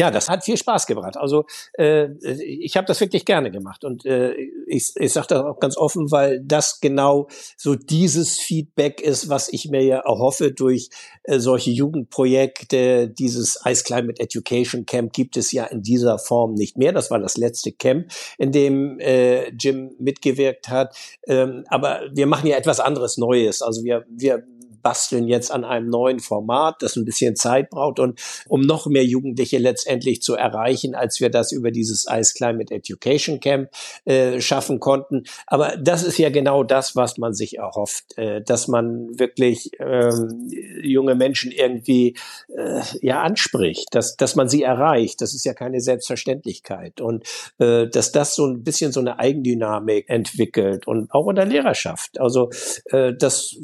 ja, 0.01 0.11
das 0.11 0.31
hat 0.31 0.45
viel 0.45 0.57
Spaß 0.57 0.87
gebracht. 0.87 1.19
Also 1.19 1.45
äh, 1.75 2.07
ich 2.23 2.79
habe 2.79 2.87
das 2.87 3.03
wirklich 3.03 3.27
gerne 3.27 3.51
gemacht 3.51 3.85
und 3.85 4.07
äh, 4.07 4.33
ich, 4.67 4.93
ich 4.97 5.13
sage 5.13 5.27
das 5.29 5.45
auch 5.45 5.61
ganz 5.61 5.77
offen, 5.77 6.11
weil 6.11 6.41
das 6.43 6.81
genau 6.81 7.29
so 7.59 7.75
dieses 7.75 8.39
Feedback 8.39 9.03
ist, 9.03 9.29
was 9.29 9.53
ich 9.53 9.69
mir 9.69 9.83
ja 9.83 9.99
erhoffe 9.99 10.53
durch 10.53 10.89
äh, 11.25 11.39
solche 11.39 11.71
Jugendprojekte. 11.71 13.09
Dieses 13.11 13.61
Ice 13.67 13.85
Climate 13.85 14.23
Education 14.23 14.87
Camp 14.87 15.13
gibt 15.13 15.37
es 15.37 15.53
ja 15.53 15.67
in 15.67 15.83
dieser 15.83 16.19
Form 16.19 16.55
nicht 16.55 16.79
mehr. 16.79 16.93
Das 16.93 17.11
war 17.11 17.19
das 17.19 17.37
letzte 17.37 17.71
Camp, 17.71 18.11
in 18.39 18.53
dem 18.53 18.99
äh, 19.01 19.51
Jim 19.51 19.95
mitgewirkt 19.99 20.71
hat. 20.71 20.97
Ähm, 21.27 21.65
aber 21.69 22.01
wir 22.11 22.27
machen 22.27 22.47
ja 22.47 22.57
etwas 22.57 22.81
anderes 22.81 23.19
Neues. 23.19 23.61
Also 23.61 23.85
wir 23.85 24.07
wir 24.09 24.45
basteln 24.83 25.27
jetzt 25.27 25.51
an 25.51 25.65
einem 25.65 25.89
neuen 25.89 26.21
Format, 26.21 26.83
das 26.83 26.97
ein 26.97 27.05
bisschen 27.05 27.37
Zeit 27.37 27.71
braucht 27.71 27.99
und 27.99 28.21
um 28.49 28.61
noch 28.61 28.87
mehr 28.87 29.05
Jugendliche 29.05 29.59
letztendlich 29.59 30.23
zu 30.23 30.35
erreichen, 30.35 30.95
als 30.95 31.21
wir 31.21 31.31
das 31.31 31.53
über 31.53 31.71
dieses 31.71 32.07
Ice 32.11 32.35
Climate 32.35 32.75
Education 32.75 33.41
Camp 33.41 33.71
äh, 34.05 34.41
schaffen 34.41 34.81
konnten. 34.81 35.25
Aber 35.47 35.77
das 35.77 36.03
ist 36.03 36.19
ja 36.19 36.31
genau 36.31 36.63
das, 36.63 36.97
was 36.97 37.19
man 37.19 37.35
sich 37.35 37.59
erhofft, 37.59 38.17
äh, 38.17 38.43
dass 38.43 38.69
man 38.69 39.19
wirklich 39.19 39.71
ähm, 39.79 40.51
junge 40.83 41.15
Menschen 41.15 41.53
irgendwie 41.53 42.17
äh, 42.57 42.81
ja 43.01 43.23
anspricht, 43.23 43.89
dass, 43.93 44.17
dass 44.17 44.37
man 44.37 44.49
sie 44.49 44.63
erreicht. 44.63 45.21
Das 45.21 45.35
ist 45.35 45.45
ja 45.45 45.55
keine 45.55 45.81
Selbstverständlichkeit 45.81 47.01
und 47.01 47.25
äh, 47.59 47.89
dass 47.89 48.13
das 48.13 48.35
so 48.35 48.47
ein 48.47 48.63
bisschen 48.63 48.93
so 48.93 49.01
eine 49.01 49.19
Eigendynamik 49.19 50.09
entwickelt 50.09 50.87
und 50.87 51.13
auch 51.13 51.29
in 51.29 51.37
der 51.37 51.47
Lehrerschaft. 51.47 52.21
Also 52.21 52.51
äh, 52.87 53.13
das 53.15 53.57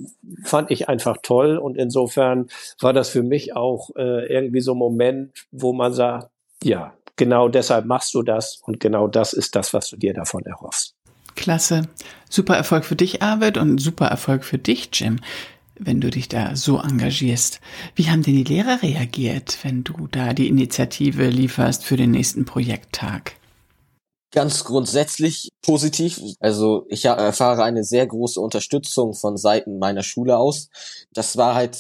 fand 0.45 0.71
ich 0.71 0.89
einfach 0.89 1.06
einfach 1.07 1.23
toll 1.23 1.57
und 1.57 1.77
insofern 1.77 2.49
war 2.81 2.93
das 2.93 3.09
für 3.09 3.23
mich 3.23 3.55
auch 3.55 3.91
äh, 3.97 4.27
irgendwie 4.33 4.61
so 4.61 4.75
ein 4.75 4.79
Moment, 4.79 5.47
wo 5.51 5.73
man 5.73 5.93
sagt, 5.93 6.31
ja, 6.63 6.95
genau 7.17 7.49
deshalb 7.49 7.87
machst 7.87 8.15
du 8.15 8.23
das 8.23 8.61
und 8.65 8.81
genau 8.81 9.09
das 9.09 9.33
ist 9.33 9.55
das, 9.55 9.73
was 9.73 9.89
du 9.89 9.97
dir 9.97 10.15
davon 10.15 10.45
erhoffst. 10.45 10.95
Klasse. 11.35 11.83
Super 12.31 12.57
Erfolg 12.57 12.85
für 12.85 12.97
dich, 12.97 13.23
Arvid, 13.23 13.59
und 13.59 13.79
super 13.79 14.07
Erfolg 14.07 14.43
für 14.43 14.59
dich, 14.59 14.89
Jim, 14.95 15.21
wenn 15.79 16.01
du 16.01 16.11
dich 16.11 16.29
da 16.29 16.57
so 16.57 16.81
engagierst. 16.81 17.61
Wie 17.95 18.09
haben 18.09 18.23
denn 18.23 18.37
die 18.37 18.45
Lehrer 18.45 18.83
reagiert, 18.83 19.59
wenn 19.63 19.85
du 19.85 20.09
da 20.11 20.33
die 20.33 20.49
Initiative 20.49 21.29
lieferst 21.29 21.85
für 21.85 21.97
den 21.97 22.11
nächsten 22.11 22.47
Projekttag? 22.47 23.33
Ganz 24.37 24.65
grundsätzlich 24.65 25.49
positiv. 25.63 26.21
Also 26.41 26.85
ich 26.91 27.07
erfahre 27.07 27.65
eine 27.65 27.85
sehr 27.85 28.07
große 28.07 28.39
Unterstützung 28.39 29.15
von 29.15 29.39
Seiten 29.39 29.79
meiner 29.79 30.03
Schule 30.03 30.37
aus. 30.37 30.69
Das 31.11 31.39
war 31.39 31.55
halt 31.55 31.79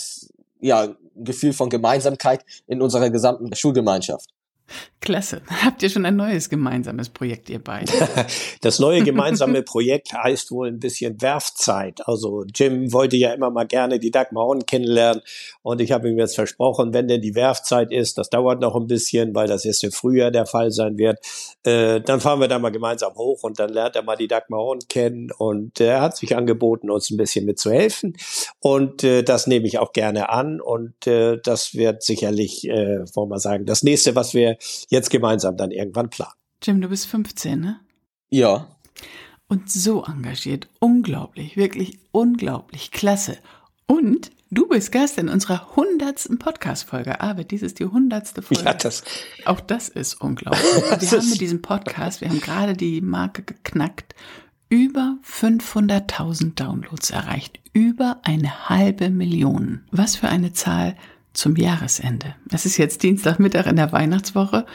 ja 0.62 0.84
ein 0.84 0.96
Gefühl 1.16 1.52
von 1.52 1.68
Gemeinsamkeit 1.68 2.46
in 2.66 2.80
unserer 2.80 3.10
gesamten 3.10 3.54
Schulgemeinschaft. 3.54 4.30
Klasse. 5.00 5.42
Habt 5.64 5.82
ihr 5.82 5.90
schon 5.90 6.04
ein 6.04 6.16
neues 6.16 6.48
gemeinsames 6.48 7.10
Projekt, 7.10 7.48
ihr 7.50 7.62
beide? 7.62 7.92
Das 8.60 8.78
neue 8.80 9.02
gemeinsame 9.02 9.62
Projekt 9.62 10.12
heißt 10.12 10.50
wohl 10.50 10.68
ein 10.68 10.80
bisschen 10.80 11.20
Werfzeit. 11.22 12.00
Also 12.08 12.44
Jim 12.52 12.92
wollte 12.92 13.16
ja 13.16 13.32
immer 13.32 13.50
mal 13.50 13.66
gerne 13.66 14.00
die 14.00 14.10
Dagmar 14.10 14.44
Horn 14.44 14.66
kennenlernen 14.66 15.22
und 15.62 15.80
ich 15.80 15.92
habe 15.92 16.08
ihm 16.10 16.18
jetzt 16.18 16.34
versprochen, 16.34 16.92
wenn 16.92 17.06
denn 17.06 17.20
die 17.20 17.34
Werfzeit 17.34 17.92
ist, 17.92 18.18
das 18.18 18.30
dauert 18.30 18.60
noch 18.60 18.74
ein 18.74 18.86
bisschen, 18.86 19.34
weil 19.34 19.46
das 19.46 19.64
erst 19.64 19.84
im 19.84 19.92
Frühjahr 19.92 20.30
der 20.30 20.46
Fall 20.46 20.72
sein 20.72 20.98
wird, 20.98 21.18
äh, 21.64 22.00
dann 22.00 22.20
fahren 22.20 22.40
wir 22.40 22.48
da 22.48 22.58
mal 22.58 22.70
gemeinsam 22.70 23.14
hoch 23.14 23.42
und 23.42 23.60
dann 23.60 23.72
lernt 23.72 23.94
er 23.94 24.02
mal 24.02 24.16
die 24.16 24.28
Dagmar 24.28 24.60
Horn 24.60 24.80
kennen 24.88 25.30
und 25.38 25.80
er 25.80 26.00
hat 26.00 26.16
sich 26.16 26.34
angeboten, 26.34 26.90
uns 26.90 27.10
ein 27.10 27.16
bisschen 27.16 27.44
mitzuhelfen 27.44 28.16
und 28.58 29.04
äh, 29.04 29.22
das 29.22 29.46
nehme 29.46 29.66
ich 29.66 29.78
auch 29.78 29.92
gerne 29.92 30.30
an 30.30 30.60
und 30.60 31.06
äh, 31.06 31.38
das 31.42 31.74
wird 31.74 32.02
sicherlich, 32.02 32.68
äh, 32.68 33.04
wollen 33.14 33.30
wir 33.30 33.38
sagen, 33.38 33.66
das 33.66 33.82
nächste, 33.84 34.16
was 34.16 34.34
wir 34.34 34.55
jetzt 34.88 35.10
gemeinsam 35.10 35.56
dann 35.56 35.70
irgendwann 35.70 36.10
planen. 36.10 36.32
Jim, 36.62 36.80
du 36.80 36.88
bist 36.88 37.06
15, 37.06 37.60
ne? 37.60 37.80
Ja. 38.30 38.76
Und 39.48 39.70
so 39.70 40.04
engagiert. 40.04 40.68
Unglaublich, 40.80 41.56
wirklich 41.56 41.98
unglaublich. 42.10 42.90
Klasse. 42.90 43.38
Und 43.86 44.32
du 44.50 44.66
bist 44.68 44.90
Gast 44.90 45.18
in 45.18 45.28
unserer 45.28 45.76
hundertsten 45.76 46.38
Podcast-Folge. 46.38 47.20
Arvid, 47.20 47.52
dies 47.52 47.62
ist 47.62 47.78
die 47.78 47.84
hundertste 47.84 48.42
Folge. 48.42 48.64
Ja, 48.64 48.74
das. 48.74 49.04
Auch 49.44 49.60
das 49.60 49.88
ist 49.88 50.20
unglaublich. 50.20 50.62
wir 51.00 51.10
haben 51.10 51.30
mit 51.30 51.40
diesem 51.40 51.62
Podcast, 51.62 52.20
wir 52.20 52.28
haben 52.28 52.40
gerade 52.40 52.74
die 52.74 53.00
Marke 53.00 53.42
geknackt, 53.42 54.14
über 54.68 55.18
500.000 55.24 56.54
Downloads 56.54 57.10
erreicht. 57.10 57.60
Über 57.72 58.20
eine 58.24 58.68
halbe 58.68 59.10
Million. 59.10 59.84
Was 59.92 60.16
für 60.16 60.28
eine 60.28 60.52
Zahl 60.52 60.96
zum 61.36 61.56
Jahresende. 61.56 62.34
Es 62.50 62.66
ist 62.66 62.76
jetzt 62.76 63.02
Dienstagmittag 63.02 63.66
in 63.66 63.76
der 63.76 63.92
Weihnachtswoche 63.92 64.66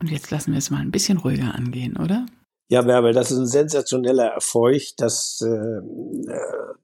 und 0.00 0.10
jetzt 0.10 0.30
lassen 0.30 0.52
wir 0.52 0.58
es 0.58 0.70
mal 0.70 0.80
ein 0.80 0.90
bisschen 0.90 1.18
ruhiger 1.18 1.54
angehen, 1.54 1.96
oder? 1.96 2.26
Ja, 2.70 2.82
Bärbel, 2.82 3.12
das 3.12 3.32
ist 3.32 3.38
ein 3.38 3.48
sensationeller 3.48 4.26
Erfolg. 4.26 4.80
Das, 4.96 5.44
äh, 5.44 5.80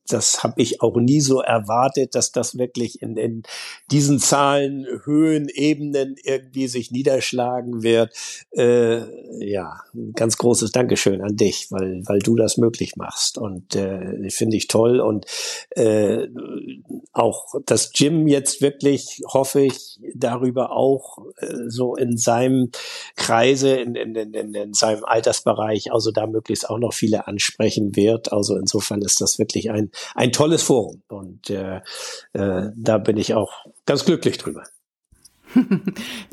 das 0.09 0.43
habe 0.43 0.61
ich 0.61 0.83
auch 0.83 0.97
nie 0.97 1.21
so 1.21 1.41
erwartet, 1.41 2.17
dass 2.17 2.33
das 2.33 2.59
wirklich 2.59 3.03
in, 3.03 3.17
in 3.17 3.45
diesen 3.93 4.19
Zahlen, 4.19 4.85
Höhen, 5.05 5.49
Ebenen 5.49 6.17
irgendwie 6.25 6.67
sich 6.67 6.91
niederschlagen 6.91 7.85
wird. 7.85 8.11
Äh, 8.51 9.03
ja, 9.39 9.81
ein 9.95 10.13
ganz 10.15 10.39
großes 10.39 10.73
Dankeschön 10.73 11.23
an 11.23 11.37
dich, 11.37 11.69
weil, 11.71 12.03
weil 12.07 12.19
du 12.19 12.35
das 12.35 12.57
möglich 12.57 12.97
machst. 12.97 13.39
Und 13.39 13.77
äh, 13.77 14.29
finde 14.31 14.57
ich 14.57 14.67
toll. 14.67 14.99
Und 14.99 15.27
äh, 15.71 16.27
auch 17.13 17.55
das 17.65 17.93
Jim 17.95 18.27
jetzt 18.27 18.61
wirklich, 18.61 19.23
hoffe 19.33 19.61
ich, 19.61 20.01
darüber 20.17 20.73
auch 20.73 21.19
äh, 21.37 21.47
so 21.69 21.95
in 21.95 22.17
seinem 22.17 22.73
Kreise, 23.15 23.77
in, 23.77 23.95
in, 23.95 24.17
in, 24.17 24.53
in 24.53 24.75
seinem 24.75 25.05
Altersbereich 25.05 25.76
Bereich, 25.77 25.93
also 25.93 26.11
da 26.11 26.27
möglichst 26.27 26.69
auch 26.69 26.79
noch 26.79 26.93
viele 26.93 27.27
ansprechen 27.27 27.97
wird. 27.97 28.33
Also 28.33 28.57
insofern 28.57 29.03
ist 29.03 29.21
das 29.21 29.39
wirklich 29.39 29.71
ein, 29.71 29.91
ein 30.15 30.33
tolles 30.33 30.63
Forum 30.63 31.03
und 31.09 31.51
äh, 31.51 31.81
äh, 32.33 32.71
da 32.75 32.99
bin 32.99 33.17
ich 33.17 33.35
auch 33.35 33.53
ganz 33.85 34.05
glücklich 34.05 34.39
drüber. 34.39 34.65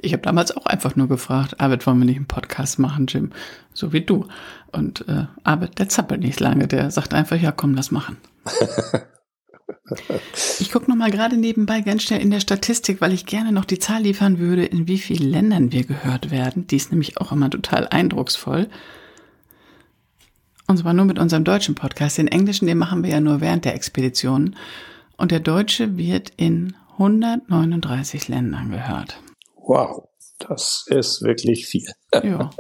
Ich 0.02 0.12
habe 0.12 0.24
damals 0.24 0.56
auch 0.56 0.66
einfach 0.66 0.98
nur 0.98 1.08
gefragt, 1.08 1.62
Arbeit, 1.62 1.88
wollen 1.88 2.00
wir 2.00 2.06
nicht 2.06 2.18
einen 2.18 2.28
Podcast 2.28 2.78
machen, 2.78 3.06
Jim? 3.08 3.32
So 3.74 3.94
wie 3.94 4.02
du. 4.02 4.28
Und 4.74 5.08
äh, 5.08 5.28
Arbeit, 5.44 5.80
der 5.80 5.88
zappelt 5.88 6.20
nicht 6.20 6.42
lange, 6.42 6.68
der 6.68 6.92
sagt 6.92 7.14
einfach, 7.14 7.40
ja 7.40 7.54
komm, 7.54 7.74
lass 7.74 7.92
machen. 7.92 8.18
Ich 10.60 10.72
gucke 10.72 10.90
noch 10.90 10.98
mal 10.98 11.12
gerade 11.12 11.38
nebenbei 11.38 11.82
ganz 11.82 12.04
schnell 12.04 12.22
in 12.22 12.32
der 12.32 12.40
Statistik, 12.40 13.02
weil 13.02 13.14
ich 13.14 13.26
gerne 13.26 13.52
noch 13.52 13.66
die 13.66 13.80
Zahl 13.80 14.02
liefern 14.02 14.40
würde, 14.40 14.66
in 14.66 14.88
wie 14.88 14.98
vielen 14.98 15.30
Ländern 15.30 15.72
wir 15.72 15.84
gehört 15.84 16.32
werden. 16.32 16.68
Die 16.68 16.76
ist 16.76 16.92
nämlich 16.92 17.18
auch 17.18 17.32
immer 17.32 17.50
total 17.50 17.88
eindrucksvoll. 17.88 18.70
Und 20.68 20.78
zwar 20.78 20.94
nur 20.94 21.06
mit 21.06 21.20
unserem 21.20 21.44
deutschen 21.44 21.76
Podcast. 21.76 22.18
Den 22.18 22.28
englischen, 22.28 22.68
den 22.68 22.78
machen 22.78 23.04
wir 23.04 23.12
ja 23.12 23.20
nur 23.20 23.42
während 23.42 23.66
der 23.66 23.76
Expedition. 23.76 24.56
Und 25.18 25.32
der 25.32 25.40
deutsche 25.40 25.98
wird 25.98 26.32
in 26.38 26.76
139 26.94 28.28
Ländern 28.28 28.72
gehört. 28.72 29.20
Wow, 29.58 30.08
das 30.40 30.86
ist 30.88 31.22
wirklich 31.22 31.66
viel. 31.66 31.92
Ja. 32.24 32.52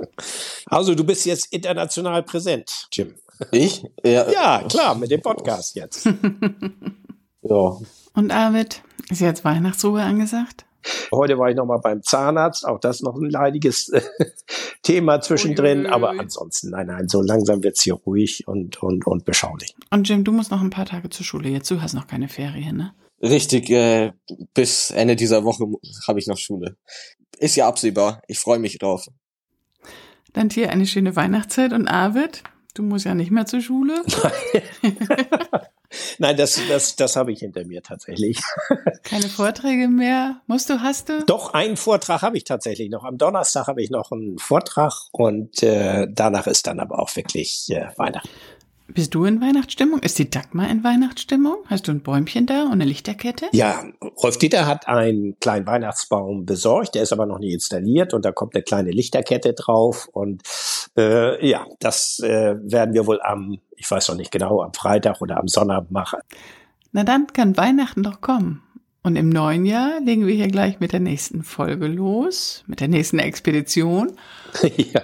Also 0.65 0.95
du 0.95 1.03
bist 1.03 1.27
jetzt 1.27 1.53
international 1.53 2.23
präsent, 2.23 2.87
Jim. 2.91 3.13
Ich? 3.51 3.83
Ja, 4.03 4.31
ja 4.31 4.63
klar, 4.67 4.95
mit 4.95 5.11
dem 5.11 5.21
Podcast 5.21 5.75
jetzt. 5.75 6.05
ja. 7.43 7.77
Und 8.15 8.31
Arvid, 8.31 8.81
ist 9.09 9.21
jetzt 9.21 9.45
Weihnachtsruhe 9.45 10.01
angesagt? 10.01 10.65
Heute 11.11 11.37
war 11.37 11.49
ich 11.49 11.55
noch 11.55 11.65
mal 11.65 11.79
beim 11.79 12.01
Zahnarzt, 12.01 12.65
auch 12.67 12.79
das 12.79 13.01
noch 13.01 13.15
ein 13.15 13.29
leidiges 13.29 13.89
äh, 13.89 14.01
Thema 14.83 15.21
zwischendrin, 15.21 15.79
Uiuiui. 15.79 15.91
aber 15.93 16.09
ansonsten, 16.11 16.71
nein, 16.71 16.87
nein, 16.87 17.07
so 17.07 17.21
langsam 17.21 17.63
wird's 17.63 17.81
hier 17.81 17.95
ruhig 17.95 18.47
und, 18.47 18.81
und, 18.81 19.05
und 19.05 19.25
beschaulich. 19.25 19.75
Und 19.91 20.07
Jim, 20.07 20.23
du 20.23 20.31
musst 20.31 20.51
noch 20.51 20.61
ein 20.61 20.69
paar 20.69 20.85
Tage 20.85 21.09
zur 21.09 21.25
Schule 21.25 21.49
jetzt, 21.49 21.69
du 21.71 21.81
hast 21.81 21.93
noch 21.93 22.07
keine 22.07 22.27
Ferien, 22.27 22.77
ne? 22.77 22.93
Richtig, 23.21 23.69
äh, 23.69 24.11
bis 24.53 24.91
Ende 24.91 25.15
dieser 25.15 25.45
Woche 25.45 25.65
habe 26.07 26.19
ich 26.19 26.27
noch 26.27 26.37
Schule. 26.37 26.75
Ist 27.37 27.55
ja 27.55 27.67
absehbar, 27.67 28.21
ich 28.27 28.39
freue 28.39 28.59
mich 28.59 28.77
drauf. 28.79 29.07
Dann 30.33 30.49
hier 30.49 30.71
eine 30.71 30.85
schöne 30.85 31.15
Weihnachtszeit 31.15 31.73
und 31.73 31.87
Arvid, 31.87 32.43
du 32.73 32.83
musst 32.83 33.05
ja 33.05 33.15
nicht 33.15 33.31
mehr 33.31 33.45
zur 33.45 33.61
Schule. 33.61 34.03
Nein, 36.17 36.37
das, 36.37 36.59
das, 36.67 36.95
das 36.95 37.15
habe 37.15 37.31
ich 37.31 37.39
hinter 37.39 37.65
mir 37.65 37.83
tatsächlich. 37.83 38.39
Keine 39.03 39.27
Vorträge 39.27 39.87
mehr? 39.87 40.41
Musst 40.47 40.69
du, 40.69 40.81
hast 40.81 41.09
du? 41.09 41.23
Doch, 41.25 41.53
einen 41.53 41.77
Vortrag 41.77 42.21
habe 42.21 42.37
ich 42.37 42.43
tatsächlich 42.43 42.89
noch. 42.89 43.03
Am 43.03 43.17
Donnerstag 43.17 43.67
habe 43.67 43.81
ich 43.81 43.89
noch 43.89 44.11
einen 44.11 44.39
Vortrag 44.39 44.93
und 45.11 45.61
äh, 45.61 46.07
danach 46.09 46.47
ist 46.47 46.67
dann 46.67 46.79
aber 46.79 46.99
auch 46.99 47.15
wirklich 47.15 47.69
äh, 47.69 47.89
Weihnachten. 47.97 48.29
Bist 48.93 49.15
du 49.15 49.25
in 49.25 49.41
Weihnachtsstimmung? 49.41 49.99
Ist 49.99 50.19
die 50.19 50.29
Dagmar 50.29 50.69
in 50.69 50.83
Weihnachtsstimmung? 50.83 51.57
Hast 51.65 51.87
du 51.87 51.91
ein 51.91 52.03
Bäumchen 52.03 52.45
da 52.45 52.65
und 52.65 52.73
eine 52.73 52.85
Lichterkette? 52.85 53.47
Ja, 53.51 53.83
Rolf 54.21 54.37
Dieter 54.37 54.67
hat 54.67 54.87
einen 54.87 55.39
kleinen 55.39 55.65
Weihnachtsbaum 55.65 56.45
besorgt, 56.45 56.93
der 56.93 57.01
ist 57.01 57.11
aber 57.11 57.25
noch 57.25 57.39
nicht 57.39 57.53
installiert 57.53 58.13
und 58.13 58.23
da 58.23 58.31
kommt 58.31 58.53
eine 58.53 58.63
kleine 58.63 58.91
Lichterkette 58.91 59.53
drauf 59.53 60.07
und 60.11 60.43
äh, 60.95 61.43
ja, 61.47 61.65
das 61.79 62.19
äh, 62.19 62.55
werden 62.61 62.93
wir 62.93 63.07
wohl 63.07 63.19
am, 63.23 63.57
ich 63.75 63.89
weiß 63.89 64.09
noch 64.09 64.15
nicht 64.15 64.31
genau, 64.31 64.61
am 64.61 64.73
Freitag 64.73 65.21
oder 65.21 65.37
am 65.37 65.47
Sonntag 65.47 65.89
machen. 65.89 66.19
Na 66.91 67.03
dann 67.03 67.25
kann 67.27 67.57
Weihnachten 67.57 68.03
doch 68.03 68.21
kommen. 68.21 68.61
Und 69.01 69.17
im 69.17 69.27
neuen 69.27 69.65
Jahr 69.65 69.99
legen 70.01 70.27
wir 70.27 70.35
hier 70.35 70.47
gleich 70.47 70.79
mit 70.79 70.93
der 70.93 71.01
nächsten 71.01 71.43
Folge 71.43 71.87
los, 71.87 72.63
mit 72.67 72.79
der 72.79 72.87
nächsten 72.87 73.19
Expedition. 73.19 74.13
ja. 74.77 75.01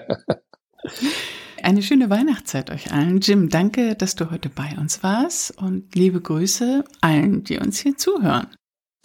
Eine 1.64 1.82
schöne 1.82 2.10
Weihnachtszeit 2.10 2.70
euch 2.70 2.92
allen. 2.92 3.20
Jim, 3.20 3.50
danke, 3.50 3.96
dass 3.96 4.16
du 4.16 4.32
heute 4.32 4.50
bei 4.50 4.76
uns 4.78 5.04
warst 5.04 5.58
und 5.58 5.94
liebe 5.96 6.22
Grüße 6.22 6.84
allen, 7.02 7.44
die 7.44 7.60
uns 7.60 7.80
hier 7.80 7.98
zuhören. 7.98 8.48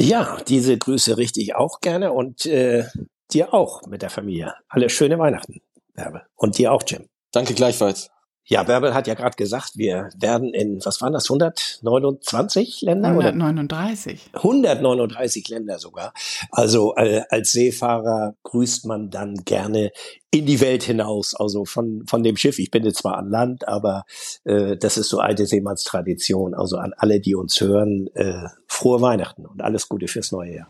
Ja, 0.01 0.39
diese 0.49 0.77
Grüße 0.77 1.17
richte 1.17 1.41
ich 1.41 1.55
auch 1.55 1.81
gerne 1.81 2.13
und 2.13 2.47
äh, 2.47 2.85
dir 3.33 3.55
auch 3.55 3.83
mit 3.87 4.03
der 4.03 4.11
Familie. 4.11 4.55
Alle 4.69 4.91
schöne 4.91 5.19
Weihnachten, 5.19 5.61
Bärbel. 5.95 6.23
Und 6.35 6.59
dir 6.59 6.73
auch, 6.73 6.83
Jim. 6.87 7.09
Danke 7.33 7.55
gleichfalls. 7.55 8.11
Ja, 8.47 8.63
Bärbel 8.63 8.93
hat 8.93 9.07
ja 9.07 9.15
gerade 9.15 9.37
gesagt, 9.37 9.73
wir 9.77 10.11
werden 10.19 10.53
in, 10.53 10.85
was 10.85 11.01
waren 11.01 11.15
das, 11.15 11.31
129 11.31 12.83
Länder? 12.83 13.09
139. 13.09 14.21
Oder? 14.33 14.39
139 14.45 15.49
Länder 15.49 15.79
sogar. 15.79 16.13
Also 16.51 16.95
äh, 16.97 17.23
als 17.31 17.53
Seefahrer 17.53 18.37
grüßt 18.43 18.85
man 18.85 19.09
dann 19.09 19.37
gerne 19.45 19.93
in 20.31 20.45
die 20.45 20.61
Welt 20.61 20.83
hinaus, 20.83 21.35
also 21.35 21.65
von, 21.65 22.05
von 22.07 22.23
dem 22.23 22.37
Schiff. 22.37 22.59
Ich 22.59 22.71
bin 22.71 22.85
jetzt 22.85 22.99
zwar 22.99 23.17
an 23.17 23.31
Land, 23.31 23.67
aber 23.67 24.05
äh, 24.45 24.77
das 24.77 24.99
ist 24.99 25.09
so 25.09 25.21
alte 25.21 25.47
Seemannstradition. 25.47 26.55
Also 26.55 26.77
an 26.77 26.93
alle, 26.99 27.21
die 27.21 27.35
uns 27.35 27.59
hören, 27.61 28.09
äh, 28.15 28.49
frohe 28.67 29.01
Weihnachten 29.01 29.47
und 29.47 29.63
alles 29.63 29.89
Gute 29.89 30.07
fürs 30.07 30.33
neue 30.33 30.57
Jahr. 30.57 30.69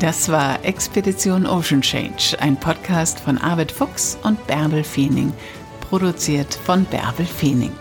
Das 0.00 0.28
war 0.28 0.62
Expedition 0.62 1.46
Ocean 1.46 1.80
Change, 1.80 2.36
ein 2.38 2.56
Podcast 2.60 3.18
von 3.18 3.38
Arvid 3.38 3.72
Fuchs 3.72 4.18
und 4.24 4.46
Bärbel 4.46 4.84
Feening, 4.84 5.32
produziert 5.80 6.54
von 6.54 6.84
Bärbel 6.84 7.24
Feening. 7.24 7.72